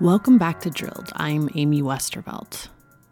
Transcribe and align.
Welcome 0.00 0.38
back 0.38 0.60
to 0.60 0.70
Drilled. 0.70 1.12
I'm 1.16 1.50
Amy 1.54 1.82
Westervelt. 1.82 2.68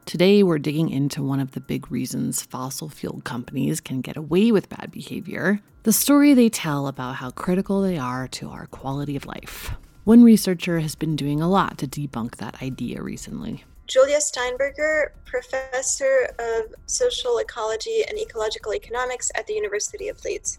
Today, 0.06 0.42
we're 0.42 0.58
digging 0.58 0.88
into 0.88 1.22
one 1.22 1.38
of 1.38 1.52
the 1.52 1.60
big 1.60 1.92
reasons 1.92 2.40
fossil 2.40 2.88
fuel 2.88 3.20
companies 3.24 3.78
can 3.78 4.00
get 4.00 4.16
away 4.16 4.50
with 4.52 4.70
bad 4.70 4.90
behavior 4.90 5.60
the 5.82 5.92
story 5.92 6.32
they 6.32 6.48
tell 6.48 6.86
about 6.86 7.16
how 7.16 7.30
critical 7.30 7.82
they 7.82 7.98
are 7.98 8.26
to 8.28 8.48
our 8.48 8.64
quality 8.68 9.16
of 9.16 9.26
life. 9.26 9.72
One 10.04 10.24
researcher 10.24 10.80
has 10.80 10.94
been 10.94 11.14
doing 11.14 11.42
a 11.42 11.48
lot 11.48 11.76
to 11.78 11.86
debunk 11.86 12.36
that 12.36 12.62
idea 12.62 13.02
recently. 13.02 13.64
Julia 13.86 14.22
Steinberger, 14.22 15.12
professor 15.26 16.30
of 16.38 16.74
social 16.86 17.36
ecology 17.36 18.02
and 18.08 18.18
ecological 18.18 18.72
economics 18.72 19.30
at 19.34 19.46
the 19.46 19.52
University 19.52 20.08
of 20.08 20.24
Leeds. 20.24 20.58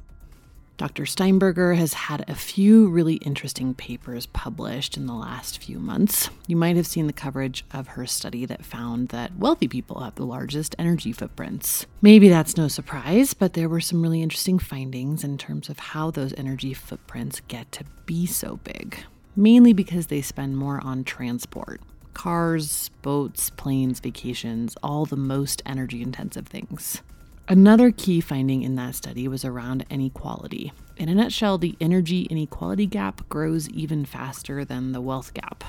Dr. 0.80 1.06
Steinberger 1.06 1.74
has 1.74 1.92
had 1.92 2.24
a 2.30 2.34
few 2.34 2.88
really 2.88 3.16
interesting 3.16 3.74
papers 3.74 4.28
published 4.28 4.96
in 4.96 5.08
the 5.08 5.14
last 5.14 5.62
few 5.62 5.78
months. 5.78 6.30
You 6.48 6.56
might 6.56 6.78
have 6.78 6.88
seen 6.88 7.06
the 7.06 7.12
coverage 7.12 7.66
of 7.74 7.90
her 7.90 8.06
study 8.06 8.46
that 8.46 8.64
found 8.64 9.10
that 9.10 9.36
wealthy 9.36 9.68
people 9.68 10.00
have 10.00 10.16
the 10.16 10.26
largest 10.26 10.78
energy 10.80 11.12
footprints. 11.12 11.86
Maybe 12.02 12.30
that's 12.30 12.56
no 12.56 12.70
surprise, 12.70 13.34
but 13.34 13.56
there 13.56 13.68
were 13.68 13.82
some 13.82 14.02
really 14.02 14.22
interesting 14.22 14.58
findings 14.58 15.22
in 15.22 15.38
terms 15.38 15.68
of 15.68 15.80
how 15.80 16.12
those 16.12 16.34
energy 16.38 16.74
footprints 16.74 17.42
get 17.50 17.70
to 17.74 17.84
be 18.06 18.26
so 18.26 18.62
big, 18.64 19.04
mainly 19.36 19.74
because 19.74 20.08
they 20.08 20.22
spend 20.22 20.56
more 20.56 20.80
on 20.82 21.04
transport. 21.04 21.82
Cars, 22.14 22.90
boats, 23.02 23.50
planes, 23.50 24.00
vacations, 24.00 24.78
all 24.82 25.06
the 25.06 25.18
most 25.18 25.62
energy 25.66 26.02
intensive 26.02 26.48
things. 26.48 27.02
Another 27.52 27.90
key 27.90 28.22
finding 28.22 28.62
in 28.62 28.76
that 28.76 28.94
study 28.94 29.28
was 29.28 29.44
around 29.44 29.84
inequality. 29.90 30.72
In 30.98 31.10
a 31.10 31.16
nutshell, 31.16 31.58
the 31.58 31.76
energy 31.82 32.28
inequality 32.30 32.86
gap 32.86 33.28
grows 33.28 33.68
even 33.70 34.06
faster 34.06 34.64
than 34.64 34.92
the 34.92 35.02
wealth 35.02 35.34
gap. 35.34 35.64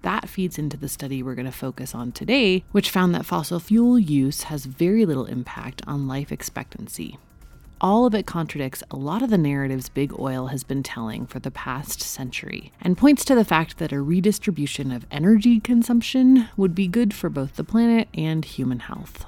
That 0.00 0.30
feeds 0.30 0.58
into 0.58 0.78
the 0.78 0.88
study 0.88 1.22
we're 1.22 1.34
going 1.34 1.44
to 1.44 1.52
focus 1.52 1.94
on 1.94 2.12
today, 2.12 2.64
which 2.72 2.88
found 2.88 3.14
that 3.14 3.26
fossil 3.26 3.60
fuel 3.60 3.98
use 3.98 4.44
has 4.44 4.64
very 4.64 5.04
little 5.04 5.26
impact 5.26 5.82
on 5.86 6.08
life 6.08 6.32
expectancy. 6.32 7.18
All 7.82 8.06
of 8.06 8.14
it 8.14 8.24
contradicts 8.24 8.82
a 8.90 8.96
lot 8.96 9.20
of 9.20 9.28
the 9.28 9.36
narratives 9.36 9.90
big 9.90 10.18
oil 10.18 10.46
has 10.46 10.64
been 10.64 10.82
telling 10.82 11.26
for 11.26 11.38
the 11.38 11.50
past 11.50 12.00
century 12.00 12.72
and 12.80 12.96
points 12.96 13.26
to 13.26 13.34
the 13.34 13.44
fact 13.44 13.76
that 13.76 13.92
a 13.92 14.00
redistribution 14.00 14.90
of 14.90 15.04
energy 15.10 15.60
consumption 15.60 16.48
would 16.56 16.74
be 16.74 16.88
good 16.88 17.12
for 17.12 17.28
both 17.28 17.56
the 17.56 17.64
planet 17.64 18.08
and 18.14 18.46
human 18.46 18.78
health. 18.80 19.26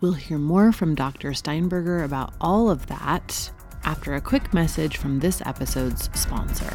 We'll 0.00 0.12
hear 0.12 0.38
more 0.38 0.72
from 0.72 0.94
Dr. 0.94 1.34
Steinberger 1.34 2.02
about 2.04 2.32
all 2.40 2.70
of 2.70 2.86
that 2.86 3.50
after 3.84 4.14
a 4.14 4.20
quick 4.20 4.54
message 4.54 4.96
from 4.96 5.20
this 5.20 5.42
episode's 5.44 6.08
sponsor. 6.18 6.74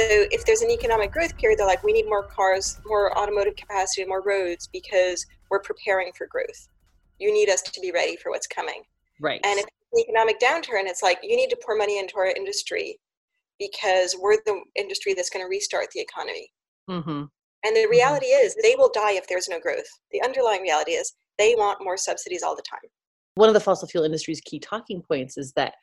If 0.00 0.44
there's 0.44 0.62
an 0.62 0.70
economic 0.70 1.12
growth 1.12 1.36
period, 1.36 1.58
they're 1.58 1.66
like, 1.66 1.82
we 1.82 1.92
need 1.92 2.06
more 2.06 2.24
cars, 2.24 2.80
more 2.86 3.16
automotive 3.18 3.56
capacity, 3.56 4.04
more 4.04 4.22
roads 4.22 4.68
because 4.72 5.24
we're 5.50 5.60
preparing 5.60 6.10
for 6.16 6.26
growth. 6.26 6.68
You 7.18 7.32
need 7.32 7.48
us 7.48 7.62
to 7.62 7.80
be 7.80 7.92
ready 7.92 8.16
for 8.16 8.30
what's 8.30 8.46
coming. 8.46 8.82
Right. 9.20 9.40
And 9.44 9.58
if 9.58 9.66
the 9.92 10.00
economic 10.02 10.40
downturn, 10.40 10.86
it's 10.86 11.02
like 11.02 11.18
you 11.22 11.36
need 11.36 11.50
to 11.50 11.58
pour 11.64 11.76
money 11.76 11.98
into 11.98 12.16
our 12.16 12.26
industry 12.26 12.98
because 13.58 14.16
we're 14.20 14.36
the 14.44 14.60
industry 14.76 15.14
that's 15.14 15.30
going 15.30 15.44
to 15.44 15.48
restart 15.48 15.86
the 15.94 16.00
economy. 16.00 16.50
Mm-hmm. 16.90 17.10
And 17.10 17.76
the 17.76 17.80
mm-hmm. 17.80 17.90
reality 17.90 18.26
mm-hmm. 18.26 18.46
is 18.46 18.56
they 18.62 18.74
will 18.76 18.90
die 18.92 19.12
if 19.12 19.26
there's 19.28 19.48
no 19.48 19.60
growth. 19.60 19.86
The 20.12 20.22
underlying 20.22 20.62
reality 20.62 20.92
is 20.92 21.14
they 21.38 21.54
want 21.56 21.78
more 21.82 21.96
subsidies 21.96 22.42
all 22.42 22.56
the 22.56 22.62
time. 22.62 22.90
One 23.36 23.48
of 23.48 23.54
the 23.54 23.60
fossil 23.60 23.88
fuel 23.88 24.04
industry's 24.04 24.40
key 24.40 24.60
talking 24.60 25.02
points 25.02 25.36
is 25.36 25.52
that 25.56 25.74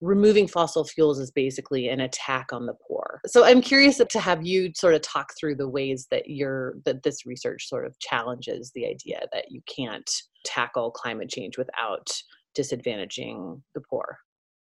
removing 0.00 0.46
fossil 0.46 0.84
fuels 0.84 1.18
is 1.18 1.30
basically 1.30 1.88
an 1.88 2.00
attack 2.00 2.52
on 2.52 2.66
the 2.66 2.74
poor. 2.86 3.20
So 3.26 3.44
I'm 3.44 3.60
curious 3.60 4.00
to 4.08 4.20
have 4.20 4.44
you 4.44 4.72
sort 4.74 4.94
of 4.94 5.02
talk 5.02 5.32
through 5.38 5.56
the 5.56 5.68
ways 5.68 6.06
that 6.10 6.28
you're 6.28 6.74
that 6.84 7.02
this 7.02 7.24
research 7.26 7.68
sort 7.68 7.86
of 7.86 7.98
challenges 8.00 8.70
the 8.74 8.86
idea 8.86 9.20
that 9.32 9.46
you 9.50 9.62
can't 9.66 10.10
tackle 10.44 10.90
climate 10.90 11.30
change 11.30 11.56
without 11.56 12.10
disadvantaging 12.56 13.60
the 13.74 13.80
poor. 13.80 14.18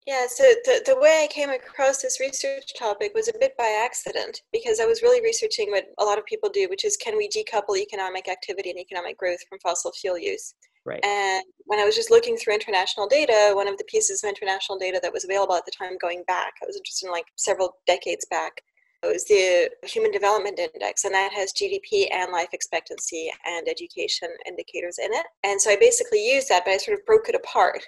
Yeah, 0.05 0.25
so 0.27 0.43
the, 0.65 0.83
the 0.85 0.99
way 0.99 1.21
I 1.23 1.33
came 1.33 1.49
across 1.49 2.01
this 2.01 2.19
research 2.19 2.73
topic 2.77 3.13
was 3.15 3.29
a 3.29 3.39
bit 3.39 3.55
by 3.57 3.81
accident 3.85 4.41
because 4.51 4.81
I 4.81 4.85
was 4.85 5.01
really 5.01 5.21
researching 5.21 5.71
what 5.71 5.85
a 5.97 6.03
lot 6.03 6.17
of 6.17 6.25
people 6.25 6.49
do, 6.49 6.67
which 6.69 6.83
is 6.83 6.97
can 6.97 7.15
we 7.15 7.29
decouple 7.29 7.77
economic 7.77 8.27
activity 8.27 8.69
and 8.69 8.79
economic 8.79 9.17
growth 9.17 9.39
from 9.47 9.59
fossil 9.59 9.93
fuel 9.93 10.19
use? 10.19 10.55
Right. 10.85 11.03
And 11.05 11.43
when 11.65 11.79
I 11.79 11.85
was 11.85 11.95
just 11.95 12.11
looking 12.11 12.35
through 12.35 12.55
international 12.55 13.07
data, 13.07 13.51
one 13.53 13.67
of 13.67 13.77
the 13.77 13.85
pieces 13.85 14.23
of 14.23 14.29
international 14.29 14.77
data 14.77 14.99
that 15.01 15.13
was 15.13 15.23
available 15.23 15.55
at 15.55 15.65
the 15.65 15.71
time 15.71 15.97
going 15.99 16.23
back, 16.27 16.53
I 16.61 16.65
was 16.65 16.75
interested 16.75 17.07
in 17.07 17.11
like 17.11 17.25
several 17.37 17.77
decades 17.87 18.25
back, 18.29 18.61
it 19.03 19.11
was 19.11 19.25
the 19.25 19.69
Human 19.85 20.11
Development 20.11 20.57
Index, 20.57 21.03
and 21.03 21.13
that 21.13 21.33
has 21.33 21.51
GDP 21.51 22.07
and 22.13 22.31
life 22.31 22.47
expectancy 22.53 23.29
and 23.45 23.67
education 23.67 24.29
indicators 24.47 24.97
in 24.97 25.11
it. 25.11 25.25
And 25.43 25.61
so 25.61 25.71
I 25.71 25.75
basically 25.75 26.25
used 26.25 26.47
that, 26.49 26.63
but 26.63 26.71
I 26.71 26.77
sort 26.77 26.97
of 26.97 27.05
broke 27.05 27.27
it 27.27 27.35
apart. 27.35 27.83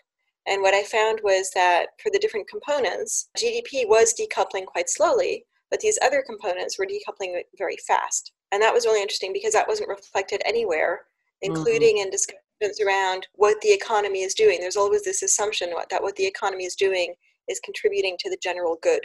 And 0.46 0.62
what 0.62 0.74
I 0.74 0.84
found 0.84 1.22
was 1.24 1.52
that 1.56 1.88
for 2.04 2.12
the 2.12 2.20
different 2.20 2.50
components, 2.50 3.30
GDP 3.38 3.88
was 3.88 4.14
decoupling 4.14 4.66
quite 4.66 4.90
slowly, 4.90 5.46
but 5.72 5.80
these 5.80 5.98
other 6.04 6.22
components 6.22 6.78
were 6.78 6.86
decoupling 6.86 7.42
very 7.58 7.78
fast. 7.88 8.34
And 8.52 8.62
that 8.62 8.74
was 8.74 8.86
really 8.86 9.02
interesting 9.02 9.34
because 9.34 9.54
that 9.54 9.68
wasn't 9.68 9.90
reflected 9.90 10.42
anywhere, 10.46 11.06
mm-hmm. 11.44 11.56
including 11.56 11.96
mm-hmm. 11.96 12.08
in 12.08 12.12
discussion 12.12 12.40
around 12.82 13.28
what 13.36 13.60
the 13.62 13.72
economy 13.72 14.22
is 14.22 14.34
doing. 14.34 14.60
There's 14.60 14.78
always 14.78 15.04
this 15.04 15.22
assumption 15.22 15.72
that 15.90 16.02
what 16.02 16.16
the 16.16 16.26
economy 16.26 16.66
is 16.66 16.76
doing 16.76 17.14
is 17.48 17.60
contributing 17.64 18.16
to 18.20 18.30
the 18.30 18.38
general 18.42 18.78
good, 18.82 19.02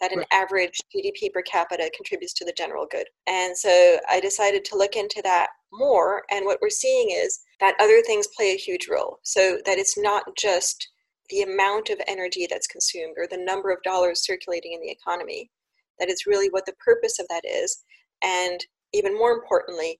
that 0.00 0.12
an 0.12 0.18
right. 0.18 0.26
average 0.32 0.78
GDP 0.94 1.32
per 1.32 1.42
capita 1.42 1.90
contributes 1.96 2.32
to 2.34 2.44
the 2.44 2.54
general 2.56 2.86
good. 2.90 3.06
And 3.26 3.56
so 3.56 3.98
I 4.08 4.20
decided 4.20 4.64
to 4.66 4.76
look 4.76 4.96
into 4.96 5.20
that 5.24 5.48
more. 5.72 6.22
And 6.30 6.44
what 6.44 6.58
we're 6.60 6.70
seeing 6.70 7.10
is 7.10 7.40
that 7.60 7.74
other 7.80 8.02
things 8.02 8.28
play 8.36 8.52
a 8.52 8.58
huge 8.58 8.88
role. 8.88 9.18
So 9.22 9.58
that 9.64 9.78
it's 9.78 9.98
not 9.98 10.24
just 10.36 10.88
the 11.30 11.42
amount 11.42 11.88
of 11.88 12.00
energy 12.06 12.46
that's 12.48 12.66
consumed 12.66 13.14
or 13.16 13.26
the 13.26 13.42
number 13.42 13.70
of 13.70 13.82
dollars 13.82 14.24
circulating 14.24 14.72
in 14.74 14.80
the 14.80 14.90
economy, 14.90 15.50
that 15.98 16.08
it's 16.08 16.26
really 16.26 16.48
what 16.50 16.66
the 16.66 16.74
purpose 16.84 17.18
of 17.18 17.26
that 17.28 17.44
is. 17.44 17.82
And 18.22 18.64
even 18.92 19.16
more 19.16 19.32
importantly, 19.32 19.98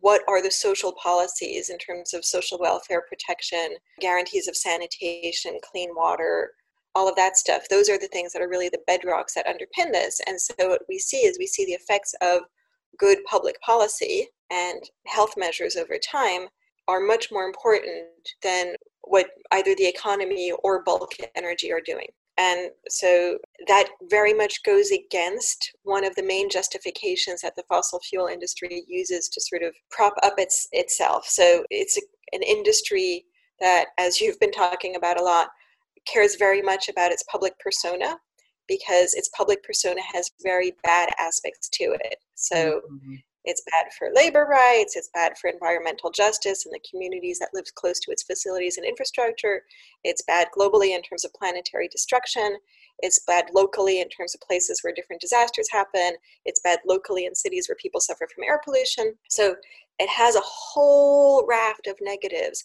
what 0.00 0.22
are 0.28 0.42
the 0.42 0.50
social 0.50 0.92
policies 1.02 1.70
in 1.70 1.78
terms 1.78 2.12
of 2.12 2.24
social 2.24 2.58
welfare 2.58 3.04
protection, 3.08 3.76
guarantees 4.00 4.48
of 4.48 4.56
sanitation, 4.56 5.58
clean 5.62 5.90
water, 5.94 6.52
all 6.94 7.08
of 7.08 7.16
that 7.16 7.36
stuff. 7.36 7.68
Those 7.68 7.88
are 7.90 7.98
the 7.98 8.08
things 8.08 8.32
that 8.32 8.42
are 8.42 8.48
really 8.48 8.70
the 8.70 8.82
bedrocks 8.88 9.34
that 9.34 9.46
underpin 9.46 9.92
this. 9.92 10.20
And 10.26 10.40
so 10.40 10.54
what 10.68 10.82
we 10.88 10.98
see 10.98 11.18
is 11.18 11.38
we 11.38 11.46
see 11.46 11.66
the 11.66 11.72
effects 11.72 12.14
of 12.22 12.40
good 12.98 13.18
public 13.28 13.60
policy 13.60 14.28
and 14.50 14.82
health 15.06 15.34
measures 15.36 15.76
over 15.76 15.98
time 15.98 16.48
are 16.88 17.00
much 17.00 17.28
more 17.30 17.44
important 17.44 18.06
than 18.42 18.74
what 19.02 19.26
either 19.52 19.74
the 19.76 19.86
economy 19.86 20.52
or 20.64 20.82
bulk 20.84 21.12
energy 21.34 21.72
are 21.72 21.82
doing. 21.84 22.08
And 22.38 22.70
so 22.88 23.38
that 23.66 23.88
very 24.10 24.34
much 24.34 24.62
goes 24.62 24.90
against 24.90 25.72
one 25.84 26.04
of 26.04 26.14
the 26.16 26.22
main 26.22 26.50
justifications 26.50 27.40
that 27.40 27.56
the 27.56 27.64
fossil 27.68 27.98
fuel 28.00 28.26
industry 28.26 28.84
uses 28.86 29.28
to 29.30 29.40
sort 29.40 29.62
of 29.62 29.74
prop 29.90 30.14
up 30.22 30.34
its 30.36 30.68
itself. 30.72 31.26
So 31.26 31.64
it's 31.70 31.96
a, 31.96 32.02
an 32.32 32.42
industry 32.42 33.24
that, 33.60 33.86
as 33.98 34.20
you've 34.20 34.38
been 34.38 34.52
talking 34.52 34.96
about 34.96 35.18
a 35.18 35.24
lot, 35.24 35.48
cares 36.06 36.36
very 36.36 36.60
much 36.60 36.88
about 36.88 37.10
its 37.10 37.24
public 37.30 37.58
persona 37.58 38.18
because 38.68 39.14
its 39.14 39.30
public 39.30 39.62
persona 39.62 40.00
has 40.12 40.30
very 40.42 40.72
bad 40.82 41.08
aspects 41.18 41.68
to 41.70 41.84
it. 41.84 42.18
So 42.34 42.82
mm-hmm. 42.92 43.14
It's 43.46 43.62
bad 43.70 43.86
for 43.96 44.10
labor 44.12 44.44
rights, 44.44 44.96
it's 44.96 45.10
bad 45.14 45.38
for 45.38 45.48
environmental 45.48 46.10
justice 46.10 46.66
and 46.66 46.74
the 46.74 46.88
communities 46.88 47.38
that 47.38 47.54
live 47.54 47.64
close 47.76 48.00
to 48.00 48.10
its 48.10 48.24
facilities 48.24 48.76
and 48.76 48.84
infrastructure. 48.84 49.62
It's 50.02 50.22
bad 50.22 50.48
globally 50.56 50.94
in 50.94 51.02
terms 51.02 51.24
of 51.24 51.32
planetary 51.32 51.88
destruction. 51.88 52.58
It's 53.00 53.20
bad 53.24 53.46
locally 53.54 54.00
in 54.00 54.08
terms 54.08 54.34
of 54.34 54.40
places 54.40 54.80
where 54.82 54.92
different 54.92 55.22
disasters 55.22 55.68
happen. 55.70 56.16
It's 56.44 56.60
bad 56.60 56.80
locally 56.86 57.26
in 57.26 57.34
cities 57.34 57.68
where 57.68 57.76
people 57.76 58.00
suffer 58.00 58.26
from 58.34 58.44
air 58.44 58.60
pollution. 58.64 59.14
So 59.28 59.54
it 59.98 60.08
has 60.08 60.34
a 60.34 60.42
whole 60.42 61.46
raft 61.46 61.86
of 61.86 61.96
negatives 62.00 62.64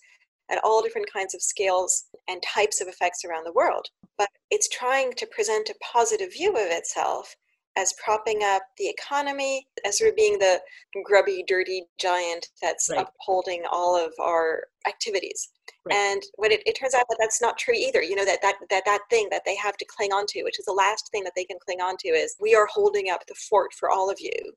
at 0.50 0.64
all 0.64 0.82
different 0.82 1.12
kinds 1.12 1.36
of 1.36 1.42
scales 1.42 2.06
and 2.28 2.42
types 2.42 2.82
of 2.82 2.88
effects 2.88 3.24
around 3.24 3.46
the 3.46 3.54
world. 3.54 3.88
But 4.18 4.30
it's 4.50 4.68
trying 4.68 5.14
to 5.14 5.28
present 5.28 5.70
a 5.70 5.76
positive 5.94 6.34
view 6.34 6.52
of 6.52 6.72
itself 6.72 7.36
as 7.78 7.94
propping 8.04 8.42
up 8.44 8.62
the 8.78 8.90
economy, 8.90 9.66
as 9.86 9.98
sort 9.98 10.10
of 10.10 10.16
being 10.16 10.38
the 10.38 10.60
grubby, 11.06 11.44
dirty 11.48 11.86
giant 12.00 12.48
that's 12.62 12.90
right. 12.90 13.06
upholding 13.06 13.64
all 13.72 13.96
of 13.96 14.12
our 14.20 14.64
activities. 14.88 15.50
Right. 15.86 15.96
And 15.96 16.22
when 16.36 16.52
it, 16.52 16.62
it 16.66 16.74
turns 16.74 16.94
out 16.94 17.06
that 17.10 17.18
that's 17.20 17.42
not 17.42 17.58
true 17.58 17.74
either, 17.74 18.04
you 18.04 18.16
know, 18.16 18.26
that, 18.26 18.42
that 18.42 18.56
that 18.70 18.84
that 18.86 19.02
thing 19.10 19.28
that 19.32 19.44
they 19.46 19.56
have 19.56 19.78
to 19.78 19.86
cling 19.86 20.12
on 20.12 20.26
to, 20.28 20.44
which 20.44 20.60
is 20.60 20.66
the 20.66 20.74
last 20.74 21.10
thing 21.12 21.24
that 21.24 21.34
they 21.36 21.46
can 21.46 21.58
cling 21.66 21.82
on 21.82 21.96
to, 22.00 22.10
is 22.10 22.36
we 22.40 22.56
are 22.56 22.68
holding 22.72 23.10
up 23.10 23.26
the 23.28 23.36
fort 23.50 23.72
for 23.80 23.90
all 23.90 24.10
of 24.10 24.18
you, 24.20 24.54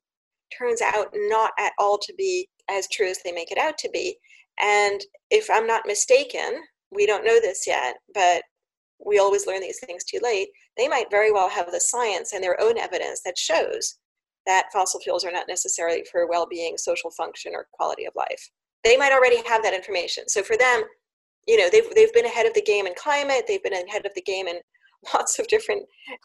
turns 0.57 0.83
out 0.83 1.09
not 1.15 1.53
at 1.59 1.73
all 1.79 1.99
to 1.99 2.15
be 2.19 2.49
as 2.71 2.89
true 2.89 3.09
as 3.09 3.19
they 3.25 3.33
make 3.33 3.51
it 3.51 3.59
out 3.59 3.79
to 3.79 3.91
be. 3.91 4.17
And 4.61 5.01
if 5.31 5.49
I'm 5.51 5.67
not 5.67 5.87
mistaken, 5.87 6.63
we 6.91 7.07
don't 7.07 7.25
know 7.25 7.41
this 7.41 7.65
yet, 7.67 7.97
but 8.15 8.43
we 9.05 9.19
always 9.19 9.47
learn 9.47 9.61
these 9.61 9.81
things 9.81 10.05
too 10.05 10.21
late. 10.23 10.49
They 10.77 10.89
might 10.89 11.11
very 11.11 11.33
well 11.33 11.49
have 11.49 11.71
the 11.71 11.81
science 11.81 12.33
and 12.33 12.43
their 12.43 12.61
own 12.61 12.79
evidence 12.79 13.21
that 13.25 13.39
shows 13.39 13.97
that 14.47 14.73
fossil 14.73 15.01
fuels 15.01 15.25
are 15.25 15.33
not 15.33 15.49
necessarily 15.49 16.05
for 16.11 16.29
well 16.29 16.47
being, 16.47 16.77
social 16.77 17.11
function, 17.11 17.53
or 17.55 17.67
quality 17.73 18.07
of 18.07 18.15
life. 18.17 18.51
They 18.83 18.97
might 18.97 19.13
already 19.13 19.43
have 19.47 19.63
that 19.63 19.75
information. 19.75 20.29
So 20.29 20.43
for 20.43 20.57
them, 20.57 20.83
you 21.47 21.57
know, 21.57 21.69
they've, 21.71 21.89
they've 21.95 22.13
been 22.13 22.27
ahead 22.27 22.47
of 22.47 22.55
the 22.55 22.63
game 22.63 22.87
in 22.87 22.95
climate, 22.97 23.45
they've 23.47 23.63
been 23.63 23.73
ahead 23.73 24.07
of 24.07 24.13
the 24.15 24.23
game 24.23 24.47
in 24.47 24.59
lots 25.15 25.39
of 25.39 25.47
different 25.49 25.83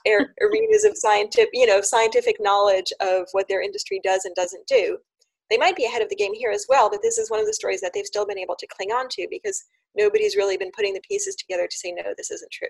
arenas 0.08 0.84
of 0.86 0.98
scientific, 0.98 1.50
you 1.54 1.66
know, 1.66 1.82
scientific 1.82 2.38
knowledge 2.40 2.92
of 3.02 3.28
what 3.34 3.48
their 3.48 3.62
industry 3.62 4.00
does 4.04 4.26
and 4.26 4.36
doesn't 4.36 4.66
do 4.68 4.98
they 5.50 5.58
might 5.58 5.76
be 5.76 5.86
ahead 5.86 6.02
of 6.02 6.10
the 6.10 6.16
game 6.16 6.34
here 6.34 6.52
as 6.52 6.66
well, 6.70 6.90
but 6.90 7.02
this 7.02 7.18
is 7.18 7.32
one 7.32 7.40
of 7.40 7.48
the 7.48 7.54
stories 7.54 7.82
that 7.82 7.92
they've 7.94 8.06
still 8.06 8.26
been 8.26 8.38
able 8.38 8.56
to 8.56 8.68
cling 8.68 8.92
on 8.92 9.08
to 9.10 9.28
because 9.30 9.64
nobody's 9.96 10.36
really 10.36 10.58
been 10.58 10.72
putting 10.76 10.94
the 10.94 11.02
pieces 11.08 11.36
together 11.36 11.68
to 11.68 11.78
say, 11.78 11.92
no, 11.92 12.14
this 12.18 12.30
isn't 12.32 12.52
true. 12.52 12.70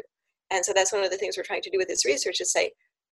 And 0.52 0.66
so 0.66 0.74
that's 0.74 0.94
one 0.94 1.04
of 1.04 1.12
the 1.12 1.18
things 1.18 1.38
we're 1.38 1.44
trying 1.44 1.62
to 1.62 1.70
do 1.70 1.78
with 1.78 1.88
this 1.88 2.06
research 2.06 2.42
is 2.42 2.52
say, 2.52 2.72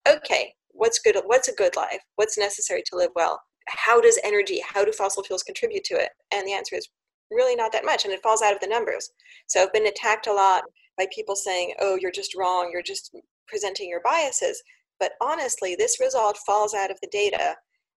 okay, 0.08 0.54
what's 0.70 1.00
good? 1.00 1.18
What's 1.26 1.48
a 1.48 1.56
good 1.56 1.76
life? 1.76 2.00
What's 2.16 2.38
necessary 2.38 2.84
to 2.88 2.96
live 2.96 3.12
well? 3.16 3.42
How 3.68 4.00
does 4.00 4.20
energy, 4.24 4.62
how 4.68 4.86
do 4.86 4.92
fossil 4.92 5.24
fuels 5.24 5.44
contribute 5.44 5.84
to 5.86 5.96
it? 5.96 6.10
And 6.32 6.48
the 6.48 6.54
answer 6.54 6.76
is 6.76 6.88
really 7.32 7.56
not 7.56 7.72
that 7.72 7.86
much, 7.86 8.06
and 8.06 8.14
it 8.14 8.22
falls 8.22 8.42
out 8.42 8.54
of 8.54 8.60
the 8.60 8.68
numbers. 8.68 9.10
So 9.48 9.64
I've 9.64 9.74
been 9.74 9.88
attacked 9.88 10.28
a 10.28 10.34
lot 10.34 10.64
by 10.98 11.08
people 11.14 11.36
saying, 11.36 11.74
oh, 11.80 11.98
you're 12.00 12.12
just 12.12 12.36
wrong, 12.36 12.70
you're 12.72 12.84
just 12.84 13.16
presenting 13.48 13.90
your 13.90 14.02
biases. 14.04 14.62
But 15.00 15.14
honestly, 15.22 15.76
this 15.76 16.00
result 16.00 16.38
falls 16.46 16.74
out 16.74 16.92
of 16.92 17.00
the 17.02 17.10
data 17.12 17.56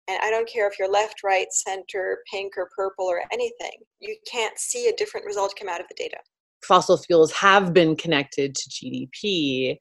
and 0.07 0.19
I 0.23 0.29
don't 0.29 0.47
care 0.47 0.67
if 0.67 0.79
you're 0.79 0.89
left, 0.89 1.21
right, 1.23 1.47
center, 1.51 2.19
pink, 2.31 2.53
or 2.57 2.69
purple, 2.75 3.05
or 3.05 3.23
anything, 3.31 3.73
you 3.99 4.15
can't 4.29 4.57
see 4.57 4.87
a 4.87 4.95
different 4.95 5.25
result 5.25 5.53
come 5.59 5.67
out 5.67 5.81
of 5.81 5.87
the 5.89 5.95
data. 5.97 6.17
Fossil 6.63 6.97
fuels 6.97 7.31
have 7.33 7.73
been 7.73 7.95
connected 7.95 8.55
to 8.55 8.69
GDP. 8.69 9.77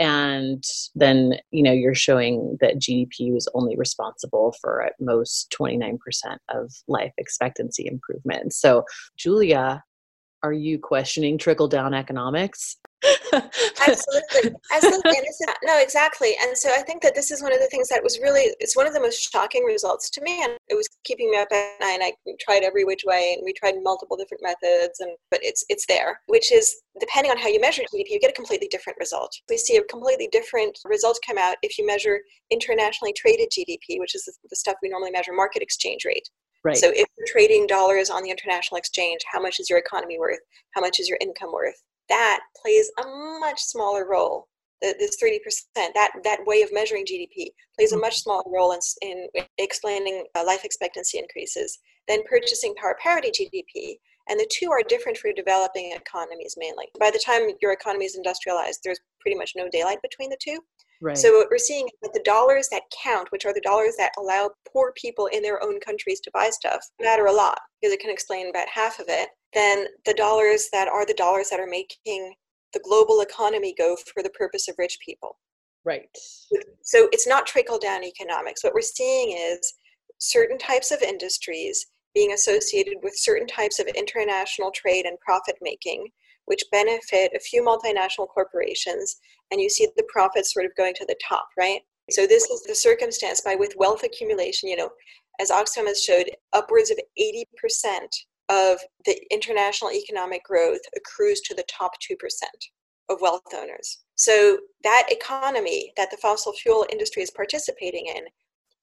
And 0.00 0.62
then, 0.94 1.34
you 1.50 1.62
know, 1.62 1.72
you're 1.72 1.94
showing 1.94 2.56
that 2.60 2.78
GDP 2.78 3.32
was 3.32 3.48
only 3.54 3.76
responsible 3.76 4.54
for 4.60 4.80
at 4.82 4.92
most 5.00 5.52
29% 5.58 5.98
of 6.50 6.72
life 6.86 7.12
expectancy 7.18 7.86
improvement. 7.86 8.52
So, 8.52 8.84
Julia, 9.16 9.82
are 10.44 10.52
you 10.52 10.78
questioning 10.78 11.36
trickle 11.36 11.66
down 11.66 11.94
economics? 11.94 12.76
Absolutely. 13.32 14.56
Absolutely. 14.74 15.12
no, 15.64 15.78
exactly. 15.78 16.34
And 16.42 16.56
so 16.56 16.70
I 16.70 16.82
think 16.82 17.02
that 17.02 17.14
this 17.14 17.30
is 17.30 17.42
one 17.42 17.52
of 17.52 17.60
the 17.60 17.66
things 17.66 17.88
that 17.88 18.02
was 18.02 18.18
really, 18.20 18.54
it's 18.60 18.76
one 18.76 18.86
of 18.86 18.94
the 18.94 19.00
most 19.00 19.30
shocking 19.32 19.64
results 19.64 20.10
to 20.10 20.20
me. 20.22 20.42
And 20.42 20.56
it 20.68 20.74
was 20.74 20.88
keeping 21.04 21.30
me 21.30 21.38
up 21.38 21.48
at 21.52 21.80
night. 21.80 22.00
And 22.00 22.02
I 22.02 22.12
tried 22.40 22.64
every 22.64 22.84
which 22.84 23.04
way 23.06 23.34
and 23.36 23.42
we 23.44 23.52
tried 23.52 23.74
multiple 23.82 24.16
different 24.16 24.42
methods. 24.42 25.00
And, 25.00 25.12
but 25.30 25.40
it's, 25.42 25.64
it's 25.68 25.86
there, 25.86 26.20
which 26.26 26.52
is 26.52 26.82
depending 27.00 27.30
on 27.30 27.38
how 27.38 27.48
you 27.48 27.60
measure 27.60 27.82
GDP, 27.82 28.10
you 28.10 28.20
get 28.20 28.30
a 28.30 28.34
completely 28.34 28.68
different 28.68 28.98
result. 28.98 29.32
We 29.48 29.58
see 29.58 29.76
a 29.76 29.84
completely 29.84 30.28
different 30.32 30.78
result 30.84 31.18
come 31.26 31.38
out 31.38 31.56
if 31.62 31.78
you 31.78 31.86
measure 31.86 32.20
internationally 32.50 33.14
traded 33.16 33.50
GDP, 33.50 33.98
which 33.98 34.14
is 34.14 34.24
the 34.24 34.56
stuff 34.56 34.76
we 34.82 34.88
normally 34.88 35.10
measure 35.10 35.32
market 35.32 35.62
exchange 35.62 36.04
rate. 36.04 36.28
Right. 36.64 36.76
So 36.76 36.88
if 36.90 37.06
you're 37.16 37.26
trading 37.28 37.66
dollars 37.66 38.10
on 38.10 38.22
the 38.22 38.30
international 38.30 38.78
exchange, 38.78 39.20
how 39.30 39.40
much 39.40 39.60
is 39.60 39.70
your 39.70 39.78
economy 39.78 40.18
worth? 40.18 40.40
How 40.74 40.80
much 40.80 40.98
is 40.98 41.08
your 41.08 41.18
income 41.20 41.52
worth? 41.52 41.80
That 42.08 42.40
plays 42.60 42.90
a 42.98 43.06
much 43.40 43.60
smaller 43.60 44.08
role. 44.08 44.48
This 44.80 45.16
30%, 45.20 45.40
that, 45.74 46.12
that 46.22 46.38
way 46.46 46.62
of 46.62 46.72
measuring 46.72 47.04
GDP 47.04 47.48
plays 47.76 47.92
a 47.92 47.96
mm. 47.96 48.00
much 48.00 48.20
smaller 48.20 48.44
role 48.46 48.72
in, 48.72 48.78
in 49.02 49.44
explaining 49.58 50.24
uh, 50.36 50.44
life 50.46 50.64
expectancy 50.64 51.18
increases 51.18 51.80
than 52.06 52.22
purchasing 52.30 52.74
power 52.76 52.96
parity 53.02 53.30
GDP. 53.30 53.96
And 54.28 54.38
the 54.38 54.48
two 54.52 54.70
are 54.70 54.82
different 54.86 55.18
for 55.18 55.32
developing 55.32 55.92
economies 55.96 56.54
mainly. 56.56 56.86
By 57.00 57.10
the 57.10 57.22
time 57.24 57.48
your 57.60 57.72
economy 57.72 58.04
is 58.04 58.16
industrialized, 58.16 58.80
there's 58.84 59.00
pretty 59.20 59.36
much 59.36 59.52
no 59.56 59.68
daylight 59.70 60.02
between 60.02 60.30
the 60.30 60.38
two. 60.40 60.60
Right. 61.00 61.16
So 61.16 61.32
what 61.32 61.48
we're 61.50 61.58
seeing 61.58 61.86
is 61.86 61.92
that 62.02 62.12
the 62.12 62.22
dollars 62.24 62.68
that 62.70 62.82
count, 63.02 63.30
which 63.30 63.46
are 63.46 63.54
the 63.54 63.60
dollars 63.60 63.94
that 63.98 64.12
allow 64.18 64.50
poor 64.70 64.92
people 64.96 65.26
in 65.26 65.42
their 65.42 65.62
own 65.62 65.78
countries 65.80 66.20
to 66.20 66.30
buy 66.34 66.50
stuff, 66.50 66.84
matter 67.00 67.26
a 67.26 67.32
lot 67.32 67.58
because 67.80 67.94
it 67.94 68.00
can 68.00 68.10
explain 68.10 68.50
about 68.50 68.68
half 68.68 68.98
of 68.98 69.06
it. 69.08 69.28
Then 69.54 69.86
the 70.04 70.14
dollars 70.14 70.68
that 70.72 70.88
are 70.88 71.06
the 71.06 71.14
dollars 71.14 71.50
that 71.50 71.60
are 71.60 71.66
making 71.66 72.34
the 72.72 72.80
global 72.80 73.20
economy 73.20 73.74
go 73.76 73.96
for 74.12 74.22
the 74.22 74.30
purpose 74.30 74.68
of 74.68 74.74
rich 74.78 74.98
people. 75.04 75.38
Right. 75.84 76.08
So 76.82 77.08
it's 77.12 77.26
not 77.26 77.46
trickle 77.46 77.78
down 77.78 78.04
economics. 78.04 78.62
What 78.62 78.74
we're 78.74 78.82
seeing 78.82 79.36
is 79.36 79.74
certain 80.18 80.58
types 80.58 80.90
of 80.90 81.00
industries 81.00 81.86
being 82.14 82.32
associated 82.32 82.94
with 83.02 83.16
certain 83.16 83.46
types 83.46 83.78
of 83.78 83.86
international 83.86 84.70
trade 84.72 85.06
and 85.06 85.18
profit 85.20 85.56
making 85.62 86.08
which 86.48 86.64
benefit 86.72 87.30
a 87.36 87.40
few 87.40 87.62
multinational 87.62 88.26
corporations, 88.26 89.16
and 89.50 89.60
you 89.60 89.68
see 89.68 89.86
the 89.96 90.08
profits 90.08 90.54
sort 90.54 90.64
of 90.64 90.74
going 90.76 90.94
to 90.94 91.04
the 91.06 91.16
top, 91.26 91.46
right? 91.58 91.80
So 92.10 92.26
this 92.26 92.44
is 92.44 92.62
the 92.62 92.74
circumstance 92.74 93.42
by 93.42 93.54
with 93.54 93.74
wealth 93.76 94.02
accumulation, 94.02 94.70
you 94.70 94.76
know, 94.76 94.88
as 95.40 95.50
Oxfam 95.50 95.86
has 95.86 96.02
showed, 96.02 96.30
upwards 96.54 96.90
of 96.90 96.98
80% 97.20 97.44
of 98.48 98.78
the 99.04 99.20
international 99.30 99.92
economic 99.92 100.44
growth 100.44 100.80
accrues 100.96 101.40
to 101.42 101.54
the 101.54 101.64
top 101.68 101.92
2% 102.10 102.16
of 103.10 103.20
wealth 103.20 103.42
owners. 103.54 103.98
So 104.14 104.58
that 104.84 105.06
economy 105.10 105.92
that 105.96 106.10
the 106.10 106.16
fossil 106.18 106.52
fuel 106.52 106.86
industry 106.90 107.22
is 107.22 107.30
participating 107.30 108.06
in 108.06 108.22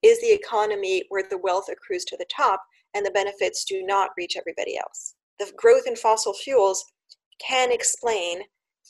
is 0.01 0.19
the 0.21 0.33
economy 0.33 1.03
where 1.09 1.23
the 1.29 1.37
wealth 1.37 1.65
accrues 1.71 2.05
to 2.05 2.17
the 2.17 2.25
top 2.35 2.61
and 2.93 3.05
the 3.05 3.11
benefits 3.11 3.65
do 3.65 3.83
not 3.83 4.11
reach 4.17 4.37
everybody 4.37 4.77
else. 4.77 5.15
The 5.39 5.51
growth 5.57 5.83
in 5.85 5.95
fossil 5.95 6.33
fuels 6.33 6.85
can 7.45 7.71
explain 7.71 8.41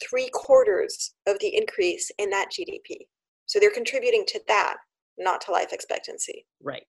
three 0.08 0.30
quarters 0.34 1.14
of 1.28 1.40
the 1.40 1.56
increase 1.56 2.12
in 2.18 2.30
that 2.30 2.50
GDP. 2.52 3.08
So 3.46 3.60
they're 3.60 3.72
contributing 3.72 4.26
to 4.28 4.42
that, 4.48 4.78
not 5.18 5.42
to 5.42 5.52
life 5.52 5.72
expectancy. 5.72 6.46
Right. 6.62 6.84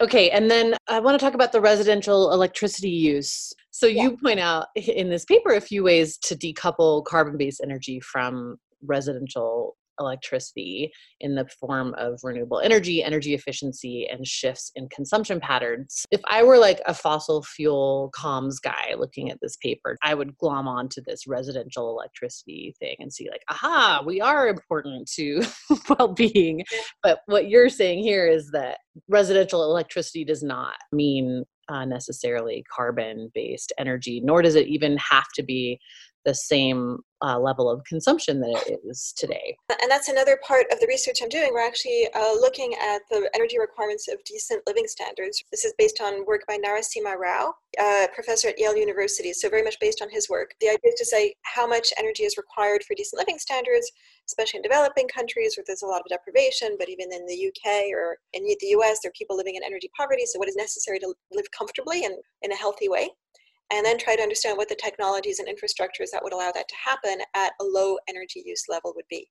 Okay. 0.00 0.30
And 0.30 0.50
then 0.50 0.74
I 0.88 1.00
want 1.00 1.18
to 1.18 1.24
talk 1.24 1.34
about 1.34 1.52
the 1.52 1.60
residential 1.60 2.32
electricity 2.32 2.90
use. 2.90 3.52
So 3.70 3.86
yeah. 3.86 4.04
you 4.04 4.16
point 4.16 4.40
out 4.40 4.66
in 4.74 5.08
this 5.08 5.24
paper 5.24 5.54
a 5.54 5.60
few 5.60 5.84
ways 5.84 6.16
to 6.18 6.36
decouple 6.36 7.04
carbon 7.04 7.36
based 7.36 7.60
energy 7.62 8.00
from 8.00 8.56
residential 8.82 9.76
electricity 9.98 10.92
in 11.20 11.34
the 11.34 11.46
form 11.60 11.94
of 11.98 12.20
renewable 12.22 12.60
energy, 12.60 13.02
energy 13.02 13.34
efficiency, 13.34 14.06
and 14.10 14.26
shifts 14.26 14.70
in 14.74 14.88
consumption 14.88 15.40
patterns. 15.40 16.04
If 16.10 16.20
I 16.28 16.42
were 16.42 16.58
like 16.58 16.80
a 16.86 16.94
fossil 16.94 17.42
fuel 17.42 18.10
comms 18.14 18.56
guy 18.62 18.94
looking 18.96 19.30
at 19.30 19.38
this 19.40 19.56
paper, 19.56 19.96
I 20.02 20.14
would 20.14 20.36
glom 20.38 20.68
onto 20.68 21.00
this 21.06 21.26
residential 21.26 21.90
electricity 21.90 22.74
thing 22.78 22.96
and 22.98 23.12
see, 23.12 23.28
like, 23.30 23.42
aha, 23.50 24.02
we 24.06 24.20
are 24.20 24.48
important 24.48 25.10
to 25.16 25.42
well 25.88 26.08
being. 26.08 26.64
But 27.02 27.20
what 27.26 27.48
you're 27.48 27.68
saying 27.68 28.02
here 28.02 28.26
is 28.26 28.50
that 28.52 28.78
residential 29.08 29.62
electricity 29.64 30.24
does 30.24 30.42
not 30.42 30.74
mean 30.92 31.44
uh, 31.68 31.84
necessarily 31.84 32.64
carbon 32.74 33.30
based 33.34 33.72
energy, 33.78 34.20
nor 34.24 34.42
does 34.42 34.54
it 34.54 34.66
even 34.68 34.96
have 34.96 35.26
to 35.34 35.42
be 35.42 35.78
the 36.24 36.34
same 36.34 36.98
uh, 37.22 37.38
level 37.38 37.68
of 37.68 37.82
consumption 37.84 38.40
that 38.40 38.64
it 38.66 38.80
is 38.84 39.12
today. 39.16 39.56
And 39.82 39.90
that's 39.90 40.08
another 40.08 40.38
part 40.46 40.66
of 40.70 40.78
the 40.80 40.86
research 40.86 41.18
I'm 41.22 41.28
doing. 41.28 41.50
We're 41.52 41.66
actually 41.66 42.08
uh, 42.14 42.34
looking 42.34 42.74
at 42.74 43.02
the 43.10 43.28
energy 43.34 43.58
requirements 43.58 44.08
of 44.08 44.22
decent 44.24 44.62
living 44.66 44.86
standards. 44.86 45.42
This 45.50 45.64
is 45.64 45.74
based 45.78 46.00
on 46.00 46.24
work 46.26 46.42
by 46.46 46.58
Narasimha 46.58 47.16
Rao, 47.16 47.54
a 47.80 48.08
professor 48.14 48.48
at 48.48 48.58
Yale 48.58 48.76
University, 48.76 49.32
so 49.32 49.48
very 49.48 49.62
much 49.62 49.76
based 49.80 50.00
on 50.02 50.10
his 50.10 50.28
work. 50.28 50.52
The 50.60 50.68
idea 50.68 50.92
is 50.92 50.98
to 50.98 51.04
say 51.04 51.34
how 51.42 51.66
much 51.66 51.92
energy 51.98 52.24
is 52.24 52.36
required 52.36 52.84
for 52.84 52.94
decent 52.94 53.18
living 53.18 53.38
standards, 53.38 53.90
especially 54.28 54.58
in 54.58 54.62
developing 54.62 55.08
countries 55.08 55.56
where 55.56 55.64
there's 55.66 55.82
a 55.82 55.86
lot 55.86 56.00
of 56.00 56.06
deprivation, 56.08 56.76
but 56.78 56.88
even 56.88 57.12
in 57.12 57.26
the 57.26 57.48
UK 57.48 57.86
or 57.92 58.18
in 58.32 58.44
the 58.44 58.56
US, 58.78 58.98
there 59.02 59.10
are 59.10 59.18
people 59.18 59.36
living 59.36 59.56
in 59.56 59.64
energy 59.64 59.90
poverty. 59.96 60.24
So, 60.26 60.38
what 60.38 60.48
is 60.48 60.56
necessary 60.56 60.98
to 61.00 61.14
live 61.32 61.50
comfortably 61.56 62.04
and 62.04 62.14
in 62.42 62.52
a 62.52 62.56
healthy 62.56 62.88
way? 62.88 63.10
And 63.70 63.84
then 63.84 63.98
try 63.98 64.16
to 64.16 64.22
understand 64.22 64.56
what 64.56 64.68
the 64.68 64.74
technologies 64.74 65.38
and 65.38 65.48
infrastructures 65.48 66.10
that 66.12 66.22
would 66.22 66.32
allow 66.32 66.50
that 66.52 66.68
to 66.68 66.74
happen 66.82 67.18
at 67.34 67.52
a 67.60 67.64
low 67.64 67.98
energy 68.08 68.42
use 68.44 68.64
level 68.68 68.92
would 68.96 69.04
be. 69.10 69.28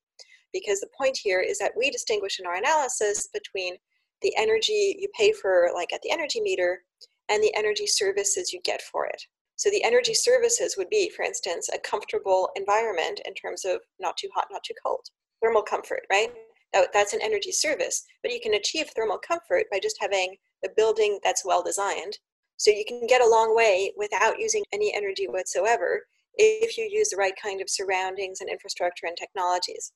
Because 0.53 0.79
the 0.79 0.89
point 0.98 1.17
here 1.22 1.41
is 1.41 1.58
that 1.60 1.74
we 1.77 1.89
distinguish 1.89 2.39
in 2.39 2.46
our 2.46 2.56
analysis 2.56 3.27
between 3.34 3.75
the 4.22 4.36
energy 4.38 4.98
you 5.00 5.08
pay 5.17 5.32
for, 5.32 5.70
like 5.75 5.94
at 5.94 6.01
the 6.03 6.12
energy 6.12 6.41
meter, 6.41 6.84
and 7.29 7.44
the 7.44 7.53
energy 7.56 7.86
services 7.86 8.53
you 8.53 8.62
get 8.63 8.82
for 8.82 9.06
it. 9.06 9.22
So 9.58 9.70
the 9.70 9.84
energy 9.84 10.13
services 10.13 10.75
would 10.77 10.89
be, 10.89 11.10
for 11.10 11.24
instance, 11.24 11.67
a 11.74 11.79
comfortable 11.79 12.50
environment 12.56 13.22
in 13.25 13.34
terms 13.34 13.65
of 13.65 13.79
not 14.00 14.15
too 14.17 14.29
hot, 14.36 14.46
not 14.51 14.63
too 14.63 14.75
cold, 14.86 15.01
thermal 15.41 15.63
comfort, 15.63 16.03
right? 16.12 16.32
That, 16.74 16.89
that's 16.94 17.13
an 17.13 17.22
energy 17.24 17.51
service, 17.51 18.03
but 18.22 18.32
you 18.32 18.39
can 18.39 18.53
achieve 18.53 18.89
thermal 18.96 19.17
comfort 19.17 19.65
by 19.72 19.79
just 19.82 19.98
having 20.00 20.36
a 20.63 20.70
building 20.75 21.20
that's 21.24 21.46
well 21.46 21.63
designed 21.63 22.20
so 22.57 22.71
you 22.71 22.83
can 22.87 23.05
get 23.07 23.21
a 23.21 23.29
long 23.29 23.55
way 23.55 23.93
without 23.97 24.39
using 24.39 24.63
any 24.73 24.93
energy 24.93 25.27
whatsoever 25.27 26.01
if 26.35 26.77
you 26.77 26.87
use 26.91 27.09
the 27.09 27.17
right 27.17 27.33
kind 27.41 27.61
of 27.61 27.69
surroundings 27.69 28.41
and 28.41 28.49
infrastructure 28.49 29.07
and 29.07 29.17
technologies. 29.17 29.93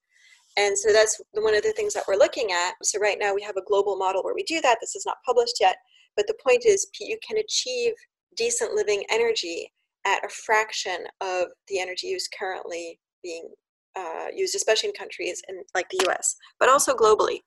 And 0.57 0.77
so 0.77 0.91
that's 0.91 1.19
one 1.33 1.55
of 1.55 1.63
the 1.63 1.73
things 1.73 1.93
that 1.93 2.03
we're 2.07 2.17
looking 2.17 2.51
at. 2.51 2.73
So 2.83 2.99
right 2.99 3.17
now 3.19 3.33
we 3.33 3.41
have 3.43 3.57
a 3.57 3.63
global 3.67 3.97
model 3.97 4.23
where 4.23 4.35
we 4.35 4.43
do 4.43 4.59
that. 4.61 4.77
This 4.81 4.95
is 4.95 5.05
not 5.05 5.17
published 5.25 5.57
yet, 5.61 5.77
but 6.15 6.27
the 6.27 6.37
point 6.45 6.65
is 6.65 6.87
you 6.99 7.17
can 7.25 7.37
achieve 7.37 7.93
decent 8.35 8.73
living 8.73 9.03
energy 9.09 9.71
at 10.05 10.25
a 10.25 10.29
fraction 10.29 11.05
of 11.21 11.47
the 11.67 11.79
energy 11.79 12.07
use 12.07 12.27
currently 12.37 12.99
being 13.23 13.47
uh, 13.95 14.27
used, 14.33 14.55
especially 14.55 14.89
in 14.89 14.95
countries 14.95 15.41
in, 15.47 15.63
like 15.75 15.89
the 15.89 16.09
US, 16.09 16.35
but 16.59 16.69
also 16.69 16.93
globally. 16.93 17.39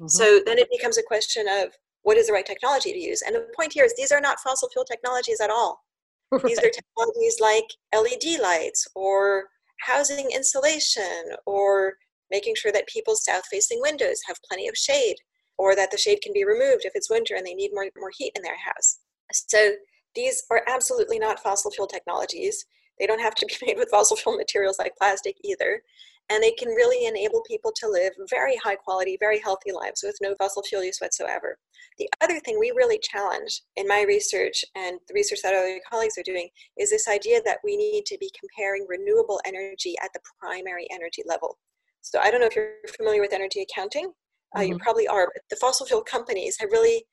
Mm-hmm. 0.00 0.08
So 0.08 0.40
then 0.44 0.58
it 0.58 0.68
becomes 0.70 0.98
a 0.98 1.02
question 1.02 1.46
of 1.48 1.68
what 2.06 2.16
is 2.16 2.28
the 2.28 2.32
right 2.32 2.46
technology 2.46 2.92
to 2.92 2.98
use? 3.00 3.20
And 3.26 3.34
the 3.34 3.48
point 3.56 3.72
here 3.72 3.84
is 3.84 3.92
these 3.96 4.12
are 4.12 4.20
not 4.20 4.38
fossil 4.38 4.68
fuel 4.68 4.84
technologies 4.84 5.40
at 5.40 5.50
all. 5.50 5.82
Right. 6.30 6.40
These 6.44 6.58
are 6.58 6.70
technologies 6.70 7.38
like 7.40 7.64
LED 7.92 8.40
lights 8.40 8.86
or 8.94 9.48
housing 9.80 10.30
insulation 10.32 11.34
or 11.46 11.94
making 12.30 12.54
sure 12.54 12.70
that 12.70 12.86
people's 12.86 13.24
south 13.24 13.42
facing 13.50 13.80
windows 13.80 14.20
have 14.28 14.36
plenty 14.48 14.68
of 14.68 14.76
shade 14.76 15.16
or 15.58 15.74
that 15.74 15.90
the 15.90 15.98
shade 15.98 16.20
can 16.22 16.32
be 16.32 16.44
removed 16.44 16.84
if 16.84 16.92
it's 16.94 17.10
winter 17.10 17.34
and 17.34 17.44
they 17.44 17.54
need 17.54 17.72
more, 17.74 17.88
more 17.98 18.12
heat 18.16 18.32
in 18.36 18.42
their 18.42 18.58
house. 18.58 18.98
So 19.32 19.72
these 20.14 20.44
are 20.52 20.62
absolutely 20.68 21.18
not 21.18 21.40
fossil 21.40 21.72
fuel 21.72 21.88
technologies. 21.88 22.66
They 23.00 23.08
don't 23.08 23.20
have 23.20 23.34
to 23.34 23.46
be 23.46 23.56
made 23.66 23.78
with 23.78 23.90
fossil 23.90 24.16
fuel 24.16 24.36
materials 24.36 24.78
like 24.78 24.94
plastic 24.96 25.34
either 25.42 25.82
and 26.30 26.42
they 26.42 26.52
can 26.52 26.68
really 26.70 27.06
enable 27.06 27.42
people 27.46 27.72
to 27.76 27.88
live 27.88 28.12
very 28.28 28.56
high 28.56 28.74
quality, 28.74 29.16
very 29.20 29.38
healthy 29.40 29.72
lives 29.72 30.02
with 30.02 30.16
no 30.20 30.34
fossil 30.36 30.62
fuel 30.62 30.82
use 30.82 30.98
whatsoever. 30.98 31.56
The 31.98 32.08
other 32.20 32.40
thing 32.40 32.58
we 32.58 32.72
really 32.76 32.98
challenge 33.02 33.62
in 33.76 33.86
my 33.86 34.02
research 34.02 34.64
and 34.74 34.98
the 35.08 35.14
research 35.14 35.40
that 35.42 35.54
other 35.54 35.80
colleagues 35.88 36.18
are 36.18 36.24
doing 36.24 36.48
is 36.76 36.90
this 36.90 37.08
idea 37.08 37.40
that 37.44 37.58
we 37.64 37.76
need 37.76 38.04
to 38.06 38.18
be 38.18 38.30
comparing 38.38 38.86
renewable 38.88 39.40
energy 39.46 39.94
at 40.02 40.10
the 40.12 40.20
primary 40.40 40.86
energy 40.92 41.22
level. 41.26 41.58
So 42.02 42.18
I 42.18 42.30
don't 42.30 42.40
know 42.40 42.46
if 42.46 42.56
you're 42.56 42.74
familiar 42.96 43.20
with 43.20 43.32
energy 43.32 43.62
accounting. 43.62 44.12
Uh, 44.54 44.60
mm-hmm. 44.60 44.72
You 44.72 44.78
probably 44.78 45.08
are, 45.08 45.28
but 45.32 45.42
the 45.48 45.56
fossil 45.56 45.86
fuel 45.86 46.02
companies 46.02 46.56
have 46.60 46.70
really 46.70 47.04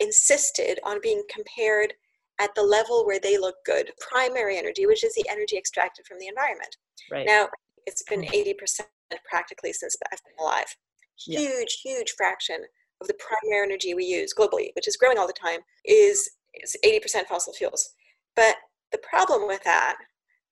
insisted 0.00 0.78
on 0.84 1.00
being 1.02 1.22
compared 1.32 1.94
at 2.40 2.54
the 2.54 2.62
level 2.62 3.06
where 3.06 3.18
they 3.18 3.38
look 3.38 3.56
good 3.64 3.90
primary 3.98 4.58
energy 4.58 4.86
which 4.86 5.02
is 5.02 5.14
the 5.14 5.24
energy 5.30 5.56
extracted 5.56 6.04
from 6.06 6.18
the 6.18 6.26
environment 6.26 6.76
right. 7.10 7.24
now 7.26 7.48
it's 7.86 8.02
been 8.02 8.22
80% 8.22 8.54
mm. 8.54 9.16
practically 9.28 9.72
since 9.72 9.96
I've 10.12 10.22
been 10.24 10.44
alive. 10.44 10.76
Huge, 11.24 11.80
yeah. 11.84 11.92
huge 11.92 12.14
fraction 12.16 12.58
of 13.00 13.06
the 13.06 13.14
primary 13.14 13.64
energy 13.64 13.94
we 13.94 14.04
use 14.04 14.34
globally, 14.34 14.70
which 14.74 14.88
is 14.88 14.96
growing 14.96 15.18
all 15.18 15.26
the 15.26 15.32
time, 15.32 15.60
is, 15.84 16.30
is 16.54 16.76
80% 16.84 17.26
fossil 17.26 17.52
fuels. 17.52 17.90
But 18.34 18.56
the 18.92 18.98
problem 18.98 19.46
with 19.46 19.62
that, 19.64 19.96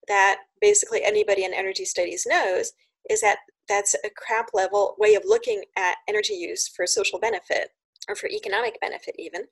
that 0.07 0.37
basically 0.61 1.03
anybody 1.03 1.43
in 1.43 1.53
energy 1.53 1.85
studies 1.85 2.25
knows, 2.27 2.71
is 3.09 3.21
that 3.21 3.37
that's 3.67 3.95
a 4.03 4.09
crap 4.15 4.49
level 4.53 4.95
way 4.97 5.15
of 5.15 5.23
looking 5.25 5.63
at 5.75 5.97
energy 6.07 6.33
use 6.33 6.67
for 6.67 6.85
social 6.85 7.19
benefit 7.19 7.69
or 8.07 8.15
for 8.15 8.29
economic 8.29 8.79
benefit, 8.81 9.15
even 9.17 9.43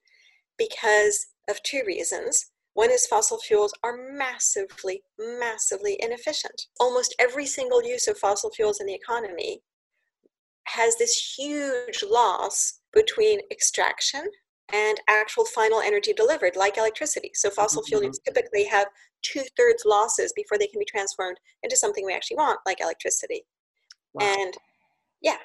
because 0.58 1.28
of 1.50 1.62
two 1.64 1.82
reasons. 1.86 2.52
One 2.74 2.92
is 2.92 3.06
fossil 3.06 3.38
fuels 3.38 3.74
are 3.84 3.98
massively, 4.12 5.04
massively 5.20 5.98
inefficient. 6.00 6.68
Almost 6.80 7.16
every 7.20 7.46
single 7.46 7.84
use 7.84 8.08
of 8.08 8.18
fossil 8.18 8.50
fuels 8.50 8.80
in 8.80 8.88
the 8.88 8.96
economy 8.96 9.62
has 10.66 10.96
this 10.98 11.36
huge 11.38 12.04
loss 12.04 12.80
between 12.94 13.42
extraction 13.52 14.26
and 14.72 15.00
actual 15.08 15.46
final 15.46 15.82
energy 15.82 16.14
delivered, 16.14 16.56
like 16.56 16.78
electricity. 16.78 17.32
So 17.36 17.50
fossil 17.50 17.82
mm-hmm. 17.84 18.00
fuels 18.00 18.20
typically 18.26 18.66
have 18.66 18.88
two 19.22 19.44
thirds 19.56 19.84
losses 19.86 20.34
before 20.36 20.58
they 20.58 20.68
can 20.68 20.80
be 20.80 20.86
transformed 20.86 21.38
into 21.62 21.78
something 21.78 22.06
we 22.06 22.14
actually 22.14 22.38
want, 22.38 22.60
like 22.66 22.82
electricity. 22.82 23.46
Wow. 24.14 24.34
And 24.38 24.54
yeah. 25.22 25.38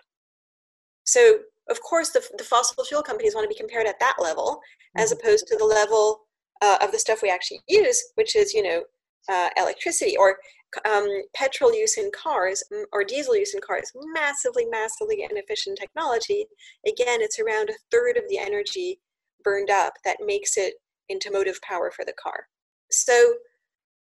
So 1.05 1.41
of 1.69 1.81
course 1.83 2.11
the, 2.11 2.23
the 2.39 2.45
fossil 2.45 2.85
fuel 2.85 3.03
companies 3.03 3.35
want 3.35 3.45
to 3.45 3.55
be 3.55 3.59
compared 3.59 3.87
at 3.87 4.01
that 4.01 4.17
level 4.19 4.61
mm-hmm. 4.97 5.03
as 5.03 5.13
opposed 5.13 5.47
to 5.49 5.57
the 5.57 5.65
level 5.65 6.28
uh, 6.63 6.79
of 6.81 6.93
the 6.93 6.99
stuff 6.99 7.23
we 7.23 7.31
actually 7.31 7.61
use, 7.69 8.03
which 8.15 8.37
is, 8.37 8.53
you 8.55 8.63
know, 8.63 8.83
uh, 9.29 9.49
electricity 9.57 10.17
or 10.17 10.39
um, 10.85 11.07
petrol 11.35 11.75
use 11.75 11.97
in 11.97 12.11
cars 12.15 12.63
or 12.93 13.05
diesel 13.05 13.37
use 13.37 13.55
in 13.55 13.61
cars, 13.61 13.91
massively, 14.15 14.67
massively 14.67 15.27
inefficient 15.29 15.79
technology. 15.79 16.45
Again, 16.87 17.21
it's 17.21 17.39
around 17.39 17.71
a 17.71 17.75
third 17.91 18.17
of 18.17 18.25
the 18.29 18.39
energy 18.39 19.01
burned 19.43 19.71
up 19.71 19.95
that 20.05 20.19
makes 20.25 20.57
it 20.57 20.75
into 21.09 21.33
motive 21.33 21.61
power 21.63 21.91
for 21.91 22.05
the 22.05 22.15
car. 22.23 22.47
So 22.91 23.35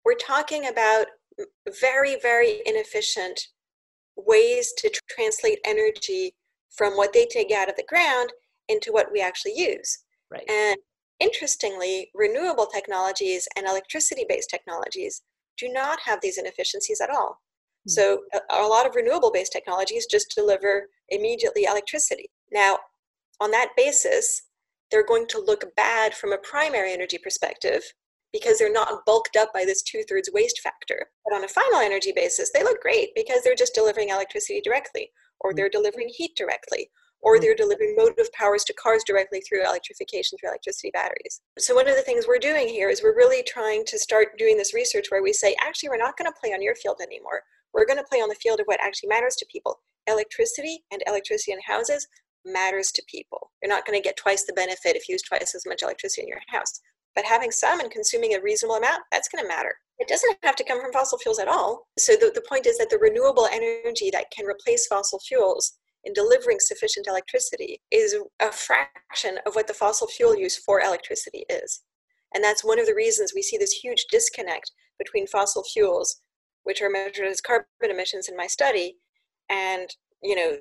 we're 0.06 0.16
talking 0.16 0.68
about 0.68 1.08
very, 1.82 2.18
very 2.22 2.62
inefficient 2.66 3.48
ways 4.16 4.74
to 4.78 4.90
tr- 4.90 5.02
translate 5.10 5.60
energy 5.66 6.36
from 6.70 6.94
what 6.94 7.12
they 7.12 7.26
take 7.26 7.52
out 7.52 7.70
of 7.70 7.76
the 7.76 7.86
ground 7.90 8.32
into 8.70 8.92
what 8.92 9.12
we 9.12 9.22
actually 9.22 9.58
use. 9.58 10.00
Right. 10.32 10.50
And 10.50 10.78
Interestingly, 11.20 12.10
renewable 12.14 12.66
technologies 12.66 13.48
and 13.56 13.66
electricity 13.66 14.26
based 14.28 14.50
technologies 14.50 15.22
do 15.58 15.70
not 15.70 16.00
have 16.02 16.20
these 16.22 16.38
inefficiencies 16.38 17.00
at 17.00 17.10
all. 17.10 17.42
Mm-hmm. 17.88 17.92
So, 17.92 18.22
a, 18.34 18.62
a 18.62 18.68
lot 18.68 18.86
of 18.86 18.96
renewable 18.96 19.32
based 19.32 19.54
technologies 19.54 20.08
just 20.10 20.34
deliver 20.36 20.90
immediately 21.10 21.64
electricity. 21.64 22.30
Now, 22.52 22.80
on 23.40 23.52
that 23.52 23.70
basis, 23.78 24.44
they're 24.92 25.06
going 25.06 25.28
to 25.28 25.40
look 25.40 25.76
bad 25.76 26.14
from 26.14 26.34
a 26.34 26.38
primary 26.38 26.94
energy 26.94 27.18
perspective 27.18 27.84
because 28.32 28.60
they're 28.60 28.72
not 28.72 29.06
bulked 29.06 29.38
up 29.38 29.54
by 29.54 29.64
this 29.64 29.82
two 29.82 30.04
thirds 30.04 30.30
waste 30.34 30.60
factor. 30.60 31.08
But 31.24 31.36
on 31.36 31.46
a 31.46 31.48
final 31.48 31.80
energy 31.80 32.12
basis, 32.14 32.52
they 32.54 32.64
look 32.64 32.82
great 32.82 33.10
because 33.16 33.42
they're 33.44 33.56
just 33.56 33.74
delivering 33.74 34.10
electricity 34.10 34.62
directly, 34.62 35.12
or 35.40 35.52
hmm. 35.52 35.56
they're 35.56 35.70
delivering 35.70 36.10
heat 36.10 36.36
directly, 36.36 36.90
or 37.22 37.36
mm-hmm. 37.36 37.44
they're 37.44 37.56
delivering 37.56 37.96
motive 37.98 38.32
powers 38.34 38.64
to 38.66 38.74
cars 38.74 39.04
directly 39.06 39.42
through 39.42 39.66
electrification 39.66 40.38
through 40.38 40.50
electricity 40.50 40.92
batteries. 40.94 41.42
So, 41.60 41.76
one 41.76 41.88
of 41.88 41.96
the 41.96 42.02
things 42.02 42.26
we're 42.28 42.40
doing 42.40 42.68
here 42.68 42.90
is 42.90 43.02
we're 43.04 43.16
really 43.16 43.44
trying 43.44 43.86
to 43.86 44.00
start 44.00 44.38
doing 44.38 44.58
this 44.58 44.74
research 44.74 45.08
where 45.10 45.24
we 45.24 45.34
say, 45.34 45.56
actually, 45.62 45.90
we're 45.90 45.98
not 45.98 46.18
going 46.18 46.32
to 46.32 46.40
play 46.40 46.54
on 46.54 46.62
your 46.62 46.76
field 46.76 46.98
anymore. 47.02 47.42
We're 47.74 47.86
going 47.86 48.00
to 48.00 48.10
play 48.10 48.20
on 48.20 48.30
the 48.30 48.36
field 48.36 48.60
of 48.60 48.66
what 48.66 48.80
actually 48.82 49.10
matters 49.10 49.36
to 49.38 49.46
people. 49.52 49.80
Electricity 50.08 50.84
and 50.92 51.04
electricity 51.08 51.52
in 51.52 51.60
houses 51.66 52.08
matters 52.46 52.92
to 52.92 53.04
people. 53.08 53.52
You're 53.62 53.74
not 53.74 53.86
going 53.86 54.00
to 54.00 54.04
get 54.04 54.18
twice 54.18 54.46
the 54.46 54.54
benefit 54.54 54.96
if 54.96 55.10
you 55.10 55.14
use 55.14 55.24
twice 55.24 55.56
as 55.56 55.66
much 55.66 55.82
electricity 55.82 56.22
in 56.22 56.28
your 56.28 56.42
house. 56.48 56.80
But 57.16 57.26
having 57.26 57.52
some 57.52 57.80
and 57.80 57.90
consuming 57.90 58.36
a 58.36 58.42
reasonable 58.42 58.76
amount, 58.76 59.04
that's 59.12 59.30
going 59.30 59.44
to 59.44 59.48
matter. 59.48 59.74
It 60.00 60.08
doesn't 60.08 60.38
have 60.44 60.56
to 60.58 60.64
come 60.64 60.82
from 60.82 60.92
fossil 60.92 61.18
fuels 61.18 61.40
at 61.40 61.48
all. 61.48 61.88
So 61.98 62.14
the, 62.14 62.32
the 62.36 62.44
point 62.48 62.66
is 62.66 62.78
that 62.78 62.90
the 62.90 63.00
renewable 63.00 63.48
energy 63.52 64.10
that 64.12 64.32
can 64.36 64.46
replace 64.46 64.88
fossil 64.88 65.20
fuels 65.20 65.78
in 66.06 66.14
delivering 66.14 66.60
sufficient 66.60 67.08
electricity 67.08 67.82
is 67.92 68.16
a 68.40 68.52
fraction 68.52 69.40
of 69.46 69.56
what 69.56 69.68
the 69.68 69.74
fossil 69.74 70.08
fuel 70.08 70.38
use 70.38 70.58
for 70.58 70.80
electricity 70.80 71.46
is. 71.50 71.82
And 72.34 72.44
that's 72.44 72.64
one 72.64 72.80
of 72.80 72.86
the 72.86 72.96
reasons 72.96 73.34
we 73.34 73.42
see 73.42 73.58
this 73.58 73.72
huge 73.72 74.06
disconnect 74.12 74.72
between 75.00 75.28
fossil 75.28 75.64
fuels, 75.64 76.22
which 76.64 76.82
are 76.82 76.90
measured 76.90 77.28
as 77.28 77.42
carbon 77.42 77.66
emissions 77.90 78.30
in 78.30 78.38
my 78.38 78.48
study, 78.48 78.98
and 79.50 79.90
you 80.22 80.36
know 80.36 80.58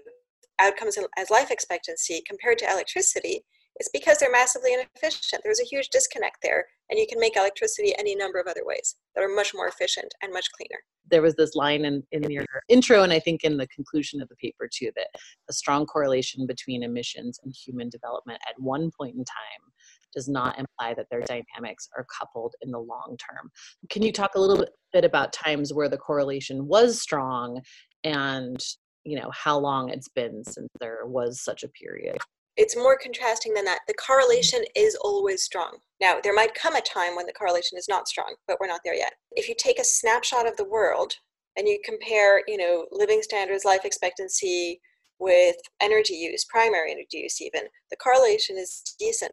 outcomes 0.60 0.96
as 1.18 1.30
life 1.30 1.50
expectancy 1.50 2.22
compared 2.26 2.58
to 2.58 2.70
electricity 2.70 3.44
it's 3.76 3.90
because 3.92 4.18
they're 4.18 4.30
massively 4.30 4.72
inefficient. 4.72 5.42
There's 5.42 5.60
a 5.60 5.64
huge 5.64 5.88
disconnect 5.88 6.38
there, 6.42 6.66
and 6.90 6.98
you 6.98 7.06
can 7.08 7.18
make 7.18 7.36
electricity 7.36 7.94
any 7.98 8.14
number 8.14 8.38
of 8.38 8.46
other 8.46 8.64
ways 8.64 8.96
that 9.14 9.24
are 9.24 9.34
much 9.34 9.52
more 9.54 9.66
efficient 9.66 10.14
and 10.22 10.32
much 10.32 10.46
cleaner. 10.56 10.80
There 11.10 11.22
was 11.22 11.34
this 11.34 11.54
line 11.54 11.84
in, 11.84 12.02
in 12.12 12.30
your 12.30 12.46
intro, 12.68 13.02
and 13.02 13.12
I 13.12 13.18
think 13.18 13.42
in 13.42 13.56
the 13.56 13.66
conclusion 13.68 14.22
of 14.22 14.28
the 14.28 14.36
paper 14.36 14.68
too, 14.72 14.90
that 14.96 15.08
a 15.50 15.52
strong 15.52 15.86
correlation 15.86 16.46
between 16.46 16.82
emissions 16.82 17.38
and 17.42 17.52
human 17.52 17.88
development 17.88 18.40
at 18.48 18.60
one 18.60 18.90
point 18.98 19.16
in 19.16 19.24
time 19.24 19.72
does 20.14 20.28
not 20.28 20.58
imply 20.58 20.94
that 20.94 21.06
their 21.10 21.22
dynamics 21.22 21.88
are 21.96 22.06
coupled 22.18 22.54
in 22.62 22.70
the 22.70 22.78
long 22.78 23.16
term. 23.18 23.50
Can 23.90 24.02
you 24.02 24.12
talk 24.12 24.36
a 24.36 24.40
little 24.40 24.64
bit 24.92 25.04
about 25.04 25.32
times 25.32 25.74
where 25.74 25.88
the 25.88 25.98
correlation 25.98 26.68
was 26.68 27.02
strong 27.02 27.60
and 28.04 28.64
you 29.04 29.18
know 29.18 29.30
how 29.34 29.58
long 29.58 29.90
it's 29.90 30.08
been 30.08 30.44
since 30.44 30.68
there 30.80 31.00
was 31.04 31.42
such 31.42 31.62
a 31.62 31.68
period 31.68 32.16
it's 32.56 32.76
more 32.76 32.96
contrasting 32.96 33.54
than 33.54 33.64
that. 33.64 33.80
The 33.86 33.94
correlation 33.94 34.62
is 34.76 34.96
always 35.02 35.42
strong. 35.42 35.78
Now, 36.00 36.18
there 36.22 36.34
might 36.34 36.54
come 36.54 36.76
a 36.76 36.80
time 36.80 37.16
when 37.16 37.26
the 37.26 37.32
correlation 37.32 37.78
is 37.78 37.88
not 37.88 38.08
strong, 38.08 38.34
but 38.46 38.58
we're 38.60 38.68
not 38.68 38.80
there 38.84 38.94
yet. 38.94 39.14
If 39.32 39.48
you 39.48 39.54
take 39.58 39.80
a 39.80 39.84
snapshot 39.84 40.46
of 40.46 40.56
the 40.56 40.68
world 40.68 41.14
and 41.56 41.66
you 41.66 41.78
compare, 41.84 42.42
you 42.46 42.56
know, 42.56 42.86
living 42.92 43.22
standards, 43.22 43.64
life 43.64 43.84
expectancy 43.84 44.80
with 45.18 45.56
energy 45.80 46.14
use, 46.14 46.44
primary 46.44 46.92
energy 46.92 47.18
use 47.18 47.40
even, 47.40 47.62
the 47.90 47.96
correlation 47.96 48.56
is 48.56 48.82
decent. 48.98 49.32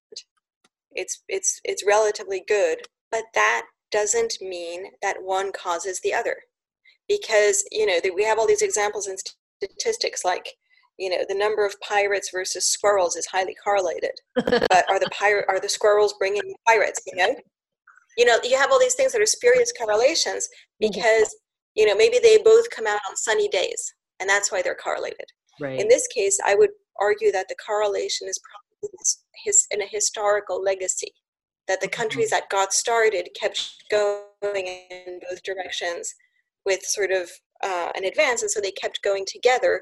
It's 0.93 1.23
it's 1.27 1.61
it's 1.63 1.85
relatively 1.85 2.43
good, 2.47 2.79
but 3.11 3.23
that 3.33 3.63
doesn't 3.91 4.35
mean 4.41 4.85
that 5.01 5.21
one 5.21 5.51
causes 5.51 5.99
the 5.99 6.13
other. 6.13 6.37
Because, 7.07 7.63
you 7.71 7.85
know, 7.85 7.99
we 8.15 8.23
have 8.23 8.39
all 8.39 8.47
these 8.47 8.61
examples 8.61 9.07
in 9.07 9.17
statistics 9.61 10.23
like 10.23 10.55
you 11.01 11.09
know 11.09 11.25
the 11.27 11.35
number 11.35 11.65
of 11.65 11.75
pirates 11.81 12.29
versus 12.31 12.65
squirrels 12.65 13.15
is 13.15 13.25
highly 13.25 13.55
correlated 13.61 14.11
but 14.35 14.85
are 14.87 14.99
the 14.99 15.09
pirate 15.11 15.45
are 15.49 15.59
the 15.59 15.67
squirrels 15.67 16.13
bringing 16.19 16.53
pirates 16.67 17.01
you 17.07 17.15
know 17.15 17.35
you 18.17 18.25
know 18.25 18.37
you 18.43 18.55
have 18.55 18.71
all 18.71 18.79
these 18.79 18.93
things 18.93 19.11
that 19.11 19.21
are 19.21 19.25
spurious 19.25 19.73
correlations 19.73 20.47
mm-hmm. 20.81 20.91
because 20.93 21.35
you 21.73 21.87
know 21.87 21.95
maybe 21.95 22.19
they 22.21 22.37
both 22.45 22.69
come 22.69 22.85
out 22.85 22.99
on 23.09 23.17
sunny 23.17 23.49
days 23.49 23.93
and 24.19 24.29
that's 24.29 24.51
why 24.51 24.61
they're 24.61 24.75
correlated 24.75 25.25
right. 25.59 25.79
in 25.79 25.87
this 25.87 26.07
case 26.07 26.39
i 26.45 26.53
would 26.53 26.69
argue 27.01 27.31
that 27.31 27.47
the 27.49 27.55
correlation 27.65 28.27
is 28.27 28.39
probably 28.39 28.95
his, 29.43 29.67
in 29.71 29.81
a 29.81 29.87
historical 29.87 30.61
legacy 30.61 31.11
that 31.67 31.81
the 31.81 31.87
countries 31.87 32.31
mm-hmm. 32.31 32.41
that 32.41 32.49
got 32.49 32.73
started 32.73 33.27
kept 33.39 33.85
going 33.89 34.67
in 34.67 35.19
both 35.27 35.41
directions 35.43 36.13
with 36.63 36.81
sort 36.83 37.11
of 37.11 37.29
uh, 37.63 37.91
an 37.95 38.05
advance 38.05 38.43
and 38.43 38.51
so 38.51 38.61
they 38.61 38.71
kept 38.71 39.01
going 39.01 39.25
together 39.25 39.81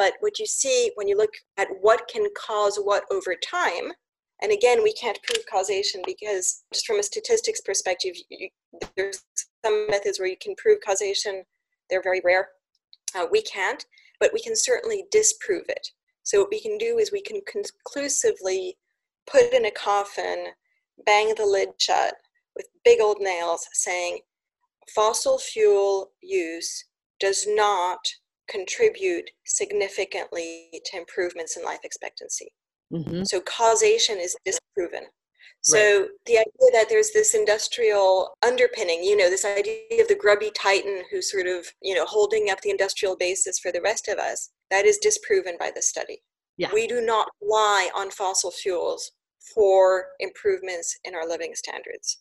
but 0.00 0.14
what 0.20 0.38
you 0.38 0.46
see 0.46 0.90
when 0.94 1.06
you 1.06 1.14
look 1.14 1.34
at 1.58 1.68
what 1.82 2.08
can 2.08 2.26
cause 2.34 2.78
what 2.82 3.04
over 3.12 3.34
time, 3.34 3.92
and 4.40 4.50
again, 4.50 4.82
we 4.82 4.94
can't 4.94 5.18
prove 5.22 5.44
causation 5.44 6.00
because 6.06 6.64
just 6.72 6.86
from 6.86 6.98
a 6.98 7.02
statistics 7.02 7.60
perspective, 7.60 8.14
you, 8.30 8.48
there's 8.96 9.22
some 9.62 9.86
methods 9.90 10.18
where 10.18 10.30
you 10.30 10.38
can 10.40 10.54
prove 10.56 10.78
causation. 10.80 11.44
They're 11.90 12.02
very 12.02 12.22
rare. 12.24 12.48
Uh, 13.14 13.26
we 13.30 13.42
can't, 13.42 13.84
but 14.20 14.30
we 14.32 14.40
can 14.40 14.56
certainly 14.56 15.04
disprove 15.12 15.64
it. 15.68 15.86
So 16.22 16.40
what 16.40 16.50
we 16.50 16.62
can 16.62 16.78
do 16.78 16.96
is 16.96 17.12
we 17.12 17.20
can 17.20 17.42
conclusively 17.46 18.78
put 19.30 19.42
it 19.42 19.52
in 19.52 19.66
a 19.66 19.70
coffin, 19.70 20.46
bang 21.04 21.34
the 21.36 21.44
lid 21.44 21.68
shut 21.78 22.14
with 22.56 22.68
big 22.86 23.02
old 23.02 23.18
nails 23.20 23.66
saying 23.74 24.20
fossil 24.94 25.38
fuel 25.38 26.12
use 26.22 26.86
does 27.18 27.46
not 27.46 27.98
contribute 28.50 29.30
significantly 29.44 30.68
to 30.84 30.98
improvements 30.98 31.56
in 31.56 31.64
life 31.64 31.80
expectancy. 31.84 32.52
Mm-hmm. 32.92 33.22
So 33.24 33.40
causation 33.40 34.18
is 34.18 34.36
disproven. 34.44 35.04
So 35.62 36.00
right. 36.00 36.08
the 36.26 36.38
idea 36.38 36.70
that 36.72 36.86
there's 36.88 37.10
this 37.10 37.34
industrial 37.34 38.30
underpinning, 38.42 39.04
you 39.04 39.16
know, 39.16 39.28
this 39.28 39.44
idea 39.44 40.00
of 40.00 40.08
the 40.08 40.14
grubby 40.18 40.50
titan 40.54 41.02
who's 41.10 41.30
sort 41.30 41.46
of, 41.46 41.66
you 41.82 41.94
know, 41.94 42.06
holding 42.06 42.48
up 42.48 42.62
the 42.62 42.70
industrial 42.70 43.16
basis 43.16 43.58
for 43.58 43.70
the 43.70 43.82
rest 43.82 44.08
of 44.08 44.18
us, 44.18 44.50
that 44.70 44.86
is 44.86 44.98
disproven 44.98 45.56
by 45.60 45.70
the 45.74 45.82
study. 45.82 46.22
Yeah. 46.56 46.70
We 46.72 46.86
do 46.86 47.02
not 47.02 47.28
rely 47.42 47.90
on 47.94 48.10
fossil 48.10 48.50
fuels 48.50 49.12
for 49.54 50.06
improvements 50.18 50.98
in 51.04 51.14
our 51.14 51.28
living 51.28 51.54
standards. 51.54 52.20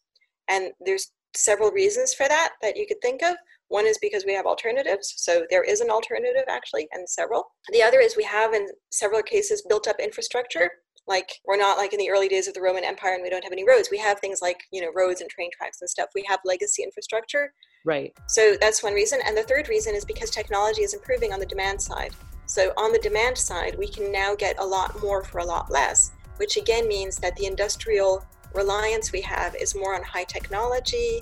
And 0.50 0.72
there's 0.86 1.12
several 1.36 1.72
reasons 1.72 2.14
for 2.14 2.28
that 2.28 2.54
that 2.62 2.76
you 2.76 2.86
could 2.88 3.02
think 3.02 3.22
of. 3.24 3.36
One 3.70 3.88
is 3.88 3.98
because 4.00 4.26
we 4.26 4.34
have 4.34 4.46
alternatives. 4.46 5.14
So 5.18 5.46
there 5.50 5.64
is 5.64 5.80
an 5.80 5.90
alternative 5.90 6.44
actually, 6.48 6.88
and 6.92 7.08
several. 7.10 7.52
The 7.72 7.82
other 7.82 8.00
is 8.00 8.18
we 8.18 8.24
have 8.24 8.54
in 8.54 8.68
several 8.92 9.22
cases 9.22 9.66
built 9.68 9.88
up 9.88 10.00
infrastructure. 10.00 10.70
Like 11.08 11.32
we're 11.46 11.58
not 11.58 11.78
like 11.78 11.94
in 11.94 12.00
the 12.00 12.10
early 12.10 12.28
days 12.28 12.48
of 12.48 12.54
the 12.54 12.62
Roman 12.62 12.84
Empire 12.84 13.14
and 13.14 13.24
we 13.24 13.30
don't 13.30 13.44
have 13.44 13.54
any 13.54 13.68
roads. 13.68 13.90
We 13.92 13.98
have 14.00 14.20
things 14.20 14.40
like, 14.42 14.60
you 14.72 14.82
know, 14.82 14.92
roads 14.96 15.22
and 15.22 15.30
train 15.30 15.50
tracks 15.56 15.82
and 15.82 15.90
stuff. 15.90 16.10
We 16.14 16.24
have 16.28 16.40
legacy 16.46 16.84
infrastructure. 16.84 17.54
Right. 17.86 18.14
So 18.28 18.56
that's 18.60 18.84
one 18.84 18.94
reason. 18.94 19.20
And 19.26 19.36
the 19.36 19.44
third 19.44 19.70
reason 19.70 19.96
is 19.96 20.06
because 20.06 20.30
technology 20.30 20.84
is 20.84 20.94
improving 20.94 21.34
on 21.34 21.40
the 21.40 21.46
demand 21.46 21.82
side. 21.82 22.12
So 22.46 22.74
on 22.78 22.92
the 22.92 23.00
demand 23.00 23.38
side, 23.38 23.78
we 23.78 23.88
can 23.88 24.12
now 24.12 24.36
get 24.36 24.60
a 24.60 24.66
lot 24.66 25.00
more 25.02 25.24
for 25.24 25.40
a 25.40 25.46
lot 25.46 25.72
less, 25.72 26.12
which 26.38 26.58
again 26.58 26.88
means 26.88 27.18
that 27.18 27.36
the 27.36 27.46
industrial 27.46 28.26
reliance 28.54 29.12
we 29.12 29.22
have 29.22 29.56
is 29.56 29.76
more 29.76 29.96
on 29.96 30.04
high 30.04 30.24
technology, 30.24 31.22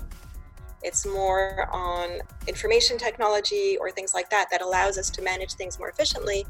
it's 0.82 1.06
more 1.06 1.68
on 1.72 2.20
information 2.46 2.98
technology 2.98 3.76
or 3.80 3.90
things 3.90 4.14
like 4.14 4.30
that 4.30 4.48
that 4.50 4.62
allows 4.62 4.98
us 4.98 5.10
to 5.10 5.22
manage 5.22 5.54
things 5.54 5.78
more 5.78 5.88
efficiently 5.88 6.46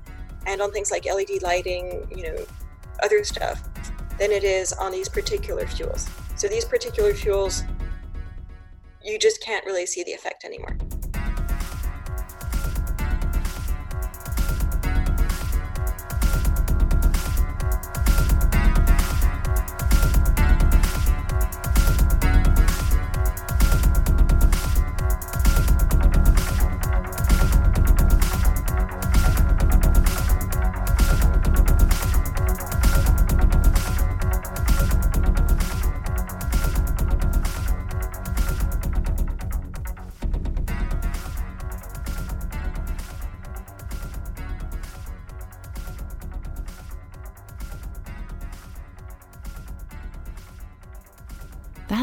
and 0.46 0.60
on 0.60 0.70
things 0.70 0.90
like 0.90 1.06
LED 1.06 1.42
lighting, 1.42 2.06
you 2.14 2.24
know, 2.24 2.36
other 3.02 3.24
stuff 3.24 3.62
than 4.18 4.30
it 4.30 4.44
is 4.44 4.72
on 4.72 4.92
these 4.92 5.08
particular 5.08 5.66
fuels. 5.66 6.08
So 6.36 6.48
these 6.48 6.64
particular 6.64 7.14
fuels, 7.14 7.62
you 9.02 9.18
just 9.18 9.42
can't 9.42 9.64
really 9.64 9.86
see 9.86 10.02
the 10.04 10.12
effect 10.12 10.44
anymore. 10.44 10.76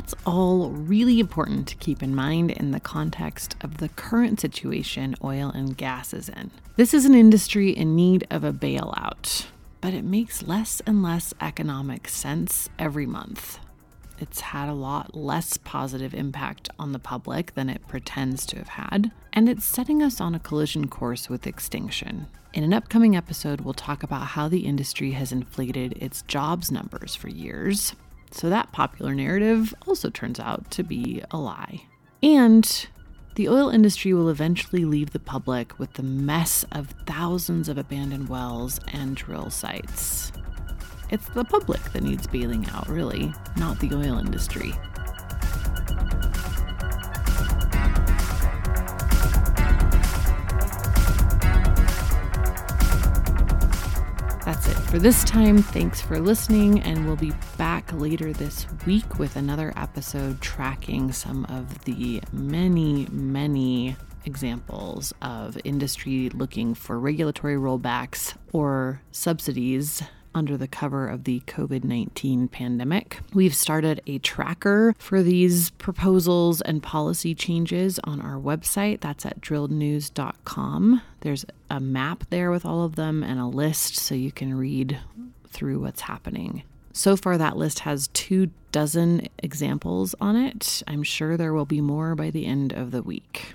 That's 0.05 0.23
all 0.23 0.69
really 0.69 1.19
important 1.19 1.67
to 1.67 1.75
keep 1.77 2.03
in 2.03 2.13
mind 2.13 2.51
in 2.51 2.69
the 2.69 2.79
context 2.79 3.55
of 3.61 3.77
the 3.77 3.89
current 3.89 4.39
situation 4.39 5.15
oil 5.23 5.49
and 5.49 5.75
gas 5.75 6.13
is 6.13 6.29
in. 6.29 6.51
This 6.75 6.93
is 6.93 7.05
an 7.05 7.15
industry 7.15 7.71
in 7.71 7.95
need 7.95 8.27
of 8.29 8.43
a 8.43 8.53
bailout, 8.53 9.47
but 9.81 9.95
it 9.95 10.03
makes 10.03 10.43
less 10.43 10.79
and 10.85 11.01
less 11.01 11.33
economic 11.41 12.07
sense 12.07 12.69
every 12.77 13.07
month. 13.07 13.57
It's 14.19 14.41
had 14.41 14.69
a 14.69 14.75
lot 14.75 15.15
less 15.15 15.57
positive 15.57 16.13
impact 16.13 16.69
on 16.77 16.91
the 16.91 16.99
public 16.99 17.55
than 17.55 17.67
it 17.67 17.87
pretends 17.87 18.45
to 18.45 18.57
have 18.57 18.67
had, 18.67 19.11
and 19.33 19.49
it's 19.49 19.65
setting 19.65 20.03
us 20.03 20.21
on 20.21 20.35
a 20.35 20.39
collision 20.39 20.87
course 20.87 21.29
with 21.29 21.47
extinction. 21.47 22.27
In 22.53 22.63
an 22.63 22.75
upcoming 22.75 23.15
episode, 23.15 23.61
we'll 23.61 23.73
talk 23.73 24.03
about 24.03 24.27
how 24.27 24.49
the 24.49 24.67
industry 24.67 25.13
has 25.13 25.31
inflated 25.31 25.93
its 25.93 26.21
jobs 26.21 26.71
numbers 26.71 27.15
for 27.15 27.27
years, 27.27 27.95
so 28.35 28.49
that 28.49 28.73
popular 28.73 29.15
narrative 29.15 29.73
also 29.87 30.09
turns 30.09 30.41
out 30.41 30.69
to 30.71 30.83
be 30.83 31.23
a 31.31 31.37
lie. 31.37 31.83
And 32.21 32.87
the 33.35 33.47
oil 33.47 33.69
industry 33.69 34.13
will 34.13 34.29
eventually 34.29 34.83
leave 34.83 35.11
the 35.11 35.19
public 35.19 35.79
with 35.79 35.93
the 35.93 36.03
mess 36.03 36.65
of 36.73 36.93
thousands 37.05 37.69
of 37.69 37.77
abandoned 37.77 38.27
wells 38.27 38.79
and 38.91 39.15
drill 39.15 39.49
sites. 39.49 40.33
It's 41.09 41.29
the 41.29 41.45
public 41.45 41.81
that 41.93 42.03
needs 42.03 42.27
bailing 42.27 42.67
out, 42.71 42.89
really, 42.89 43.33
not 43.55 43.79
the 43.79 43.93
oil 43.93 44.17
industry. 44.17 44.73
For 54.95 54.99
this 54.99 55.25
time, 55.25 55.58
thanks 55.58 55.99
for 55.99 56.21
listening, 56.21 56.79
and 56.79 57.05
we'll 57.05 57.17
be 57.17 57.34
back 57.58 57.91
later 57.91 58.31
this 58.31 58.65
week 58.86 59.19
with 59.19 59.36
another 59.36 59.73
episode 59.75 60.39
tracking 60.39 61.12
some 61.12 61.43
of 61.49 61.84
the 61.84 62.21
many, 62.31 63.05
many 63.12 63.97
examples 64.23 65.13
of 65.21 65.58
industry 65.65 66.29
looking 66.29 66.73
for 66.73 66.97
regulatory 66.97 67.58
rollbacks 67.58 68.38
or 68.53 69.01
subsidies 69.12 70.01
under 70.35 70.57
the 70.57 70.67
cover 70.67 71.07
of 71.07 71.23
the 71.23 71.39
COVID 71.47 71.83
19 71.83 72.47
pandemic. 72.49 73.19
We've 73.33 73.55
started 73.55 74.01
a 74.05 74.19
tracker 74.19 74.93
for 74.99 75.23
these 75.23 75.71
proposals 75.71 76.61
and 76.61 76.83
policy 76.83 77.33
changes 77.33 77.99
on 78.03 78.21
our 78.21 78.39
website. 78.39 78.99
That's 78.99 79.25
at 79.25 79.41
drillednews.com. 79.41 81.01
There's 81.21 81.45
a 81.71 81.79
map 81.79 82.25
there 82.29 82.51
with 82.51 82.65
all 82.65 82.83
of 82.83 82.95
them 82.95 83.23
and 83.23 83.39
a 83.39 83.47
list 83.47 83.95
so 83.95 84.13
you 84.13 84.31
can 84.31 84.53
read 84.53 84.99
through 85.47 85.79
what's 85.79 86.01
happening. 86.01 86.63
So 86.93 87.17
far, 87.17 87.37
that 87.37 87.57
list 87.57 87.79
has 87.79 88.09
two 88.09 88.51
dozen 88.71 89.27
examples 89.39 90.15
on 90.21 90.35
it. 90.35 90.83
I'm 90.87 91.03
sure 91.03 91.35
there 91.35 91.53
will 91.53 91.65
be 91.65 91.81
more 91.81 92.15
by 92.15 92.29
the 92.29 92.45
end 92.45 92.71
of 92.71 92.91
the 92.91 93.01
week. 93.01 93.54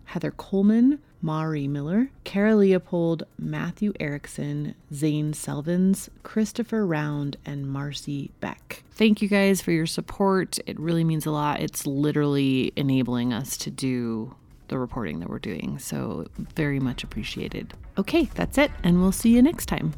Heather 0.06 0.32
Coleman, 0.32 0.98
Mari 1.22 1.68
Miller, 1.68 2.10
Kara 2.24 2.56
Leopold, 2.56 3.24
Matthew 3.38 3.92
Erickson, 4.00 4.74
Zane 4.92 5.32
Selvins, 5.32 6.08
Christopher 6.22 6.86
Round, 6.86 7.36
and 7.44 7.70
Marcy 7.70 8.30
Beck. 8.40 8.82
Thank 8.92 9.22
you 9.22 9.28
guys 9.28 9.60
for 9.60 9.72
your 9.72 9.86
support. 9.86 10.58
It 10.66 10.78
really 10.78 11.04
means 11.04 11.26
a 11.26 11.30
lot. 11.30 11.60
It's 11.60 11.86
literally 11.86 12.72
enabling 12.76 13.32
us 13.32 13.56
to 13.58 13.70
do 13.70 14.34
the 14.68 14.78
reporting 14.78 15.20
that 15.20 15.28
we're 15.28 15.38
doing. 15.38 15.78
So, 15.78 16.28
very 16.54 16.78
much 16.78 17.02
appreciated. 17.02 17.74
Okay, 17.98 18.30
that's 18.34 18.56
it, 18.56 18.70
and 18.82 19.00
we'll 19.00 19.12
see 19.12 19.34
you 19.34 19.42
next 19.42 19.66
time. 19.66 19.92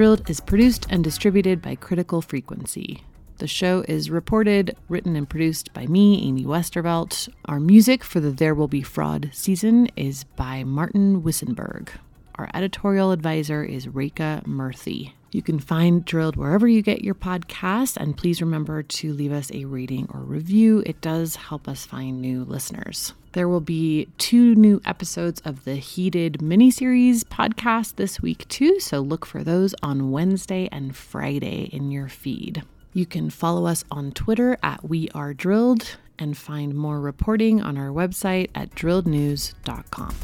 Drilled 0.00 0.30
is 0.30 0.40
produced 0.40 0.86
and 0.88 1.04
distributed 1.04 1.60
by 1.60 1.74
Critical 1.74 2.22
Frequency. 2.22 3.04
The 3.36 3.46
show 3.46 3.84
is 3.86 4.08
reported, 4.08 4.74
written, 4.88 5.14
and 5.14 5.28
produced 5.28 5.74
by 5.74 5.86
me, 5.88 6.26
Amy 6.26 6.46
Westervelt. 6.46 7.28
Our 7.44 7.60
music 7.60 8.02
for 8.02 8.18
the 8.18 8.30
There 8.30 8.54
Will 8.54 8.66
Be 8.66 8.80
Fraud 8.80 9.28
season 9.34 9.88
is 9.96 10.24
by 10.24 10.64
Martin 10.64 11.20
Wissenberg. 11.20 11.90
Our 12.36 12.48
editorial 12.54 13.12
advisor 13.12 13.62
is 13.62 13.88
Rekha 13.88 14.42
Murthy. 14.46 15.12
You 15.32 15.42
can 15.42 15.58
find 15.58 16.02
Drilled 16.02 16.36
wherever 16.36 16.66
you 16.66 16.80
get 16.80 17.04
your 17.04 17.14
podcasts, 17.14 17.98
and 17.98 18.16
please 18.16 18.40
remember 18.40 18.82
to 18.82 19.12
leave 19.12 19.32
us 19.32 19.52
a 19.52 19.66
rating 19.66 20.08
or 20.14 20.20
review. 20.20 20.82
It 20.86 21.02
does 21.02 21.36
help 21.36 21.68
us 21.68 21.84
find 21.84 22.22
new 22.22 22.44
listeners. 22.44 23.12
There 23.32 23.48
will 23.48 23.60
be 23.60 24.08
two 24.18 24.56
new 24.56 24.80
episodes 24.84 25.40
of 25.44 25.64
the 25.64 25.76
Heated 25.76 26.38
miniseries 26.40 27.20
podcast 27.20 27.94
this 27.94 28.20
week, 28.20 28.48
too, 28.48 28.80
so 28.80 28.98
look 28.98 29.24
for 29.24 29.44
those 29.44 29.72
on 29.84 30.10
Wednesday 30.10 30.68
and 30.72 30.96
Friday 30.96 31.68
in 31.72 31.92
your 31.92 32.08
feed. 32.08 32.64
You 32.92 33.06
can 33.06 33.30
follow 33.30 33.66
us 33.66 33.84
on 33.88 34.10
Twitter 34.10 34.58
at 34.64 34.88
We 34.88 35.08
Are 35.14 35.32
Drilled 35.32 35.96
and 36.18 36.36
find 36.36 36.74
more 36.74 37.00
reporting 37.00 37.62
on 37.62 37.78
our 37.78 37.90
website 37.90 38.50
at 38.52 38.74
drillednews.com. 38.74 40.14